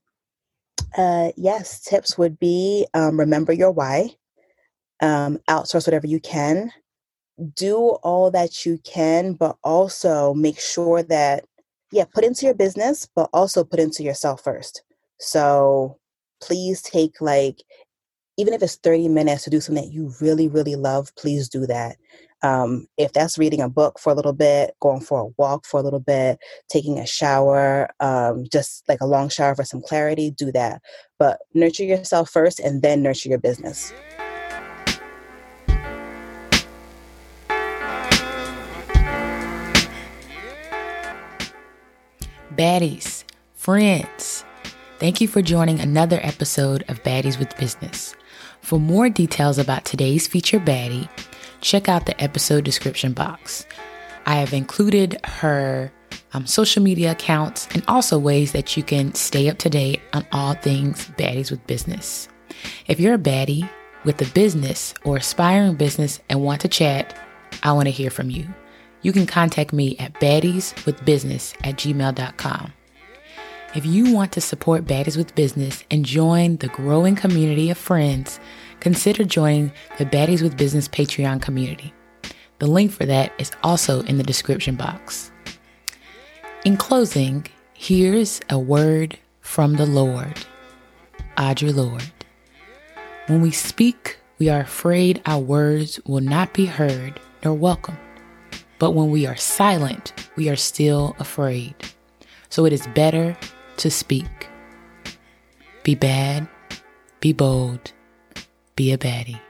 Uh, 0.97 1.33
yes, 1.37 1.81
tips 1.81 2.17
would 2.17 2.39
be 2.39 2.87
um, 2.95 3.19
remember 3.19 3.53
your 3.53 3.71
why, 3.71 4.11
um, 5.03 5.39
outsource 5.49 5.87
whatever 5.87 6.07
you 6.07 6.21
can, 6.21 6.73
do 7.55 7.79
all 8.03 8.31
that 8.31 8.65
you 8.65 8.79
can, 8.79 9.35
but 9.35 9.57
also 9.63 10.33
make 10.33 10.59
sure 10.59 11.03
that, 11.03 11.45
yeah, 11.93 12.05
put 12.05 12.25
into 12.25 12.47
your 12.47 12.55
business, 12.55 13.09
but 13.15 13.29
also 13.33 13.63
put 13.63 13.79
into 13.79 14.03
yourself 14.03 14.43
first. 14.43 14.83
So 15.21 15.99
please 16.41 16.81
take 16.83 17.21
like 17.21 17.63
even 18.37 18.53
if 18.53 18.63
it's 18.63 18.77
30 18.77 19.09
minutes 19.09 19.45
to 19.45 19.51
do 19.51 19.61
something 19.61 19.85
that 19.85 19.93
you 19.93 20.13
really, 20.21 20.49
really 20.49 20.77
love, 20.77 21.15
please 21.17 21.49
do 21.49 21.67
that. 21.67 21.97
Um, 22.43 22.87
if 22.99 23.13
that's 23.15 23.39
reading 23.39 23.63
a 23.63 23.69
book 23.69 23.99
for 23.99 24.13
a 24.13 24.15
little 24.15 24.35
bit, 24.35 24.75
going 24.81 25.01
for 25.01 25.21
a 25.21 25.27
walk 25.39 25.65
for 25.65 25.81
a 25.81 25.83
little 25.83 26.01
bit, 26.01 26.39
taking 26.69 26.99
a 26.99 27.07
shower, 27.07 27.89
um, 28.01 28.45
just 28.53 28.87
like 28.89 29.01
a 29.01 29.07
long 29.07 29.31
shower 29.31 29.55
for 29.55 29.65
some 29.65 29.81
clarity, 29.81 30.31
do 30.31 30.53
that. 30.53 30.83
But 31.19 31.39
nurture 31.55 31.85
yourself 31.85 32.31
first 32.31 32.61
and 32.61 32.83
then 32.83 33.03
nurture 33.03 33.31
your 33.31 33.39
business. 33.39 33.93
Baddies, 42.55 43.25
friends, 43.55 44.45
thank 44.99 45.21
you 45.21 45.29
for 45.29 45.43
joining 45.43 45.79
another 45.81 46.21
episode 46.23 46.85
of 46.89 47.03
Baddies 47.03 47.39
with 47.39 47.55
Business. 47.59 48.15
For 48.67 48.81
more 48.81 49.09
details 49.09 49.59
about 49.59 49.85
today's 49.85 50.27
feature 50.27 50.59
baddie, 50.59 51.09
check 51.61 51.89
out 51.89 52.07
the 52.07 52.21
episode 52.21 52.65
description 52.65 53.13
box. 53.13 53.65
I 54.27 54.35
have 54.35 54.53
included 54.53 55.25
her 55.25 55.93
um, 56.33 56.47
social 56.47 56.83
media 56.83 57.13
accounts 57.13 57.69
and 57.75 57.85
also 57.87 58.19
ways 58.19 58.51
that 58.51 58.77
you 58.77 58.83
can 58.83 59.15
stay 59.15 59.49
up 59.49 59.59
to 59.59 59.71
date 59.71 60.01
on 60.13 60.27
all 60.33 60.55
things 60.55 61.09
baddies 61.11 61.49
with 61.49 61.65
business. 61.69 62.29
If 62.89 62.99
you're 62.99 63.15
a 63.15 63.19
baddie 63.19 63.71
with 64.03 64.21
a 64.21 64.35
business 64.35 64.95
or 65.05 65.19
aspiring 65.19 65.77
business 65.77 66.19
and 66.29 66.43
want 66.43 66.61
to 66.63 66.69
chat, 66.69 67.17
I 67.63 67.71
want 67.71 67.87
to 67.87 67.93
hear 67.93 68.11
from 68.11 68.31
you. 68.31 68.49
You 69.01 69.13
can 69.13 69.27
contact 69.27 69.73
me 69.73 69.97
at 69.99 70.15
baddieswithbusiness 70.15 71.55
at 71.63 71.77
gmail.com. 71.77 72.73
If 73.77 73.85
you 73.85 74.11
want 74.11 74.33
to 74.33 74.41
support 74.41 74.87
Baddies 74.87 75.19
with 75.19 75.35
Business 75.35 75.85
and 75.91 76.03
join 76.03 76.57
the 76.57 76.69
growing 76.69 77.15
community 77.15 77.69
of 77.69 77.77
friends, 77.77 78.41
consider 78.81 79.23
joining 79.23 79.71
the 79.99 80.07
Baddies 80.07 80.41
with 80.41 80.57
Business 80.57 80.89
Patreon 80.89 81.43
community. 81.43 81.93
The 82.59 82.69
link 82.69 82.91
for 82.91 83.05
that 83.05 83.35
is 83.37 83.51
also 83.63 84.01
in 84.05 84.17
the 84.17 84.25
description 84.25 84.77
box. 84.77 85.31
In 86.65 86.79
closing, 86.79 87.49
here's 87.75 88.41
a 88.49 88.59
word 88.59 89.19
from 89.43 89.75
the 89.75 89.85
Lorde. 89.85 90.47
Audre 91.37 91.75
Lorde. 91.75 92.25
When 93.27 93.43
we 93.43 93.51
speak, 93.51 94.17
we 94.39 94.49
are 94.49 94.61
afraid 94.61 95.21
our 95.27 95.39
words 95.39 96.01
will 96.07 96.23
not 96.23 96.55
be 96.55 96.65
heard 96.65 97.21
nor 97.45 97.53
welcomed. 97.53 97.99
But 98.79 98.93
when 98.93 99.11
we 99.11 99.27
are 99.27 99.37
silent, 99.37 100.15
we 100.35 100.49
are 100.49 100.57
still 100.57 101.15
afraid. 101.19 101.75
So 102.49 102.65
it 102.65 102.73
is 102.73 102.87
better 102.95 103.37
to 103.79 103.91
speak. 103.91 104.49
Be 105.83 105.95
bad, 105.95 106.49
be 107.21 107.33
bold, 107.33 107.93
be 108.75 108.93
a 108.93 108.99
baddie. 108.99 109.41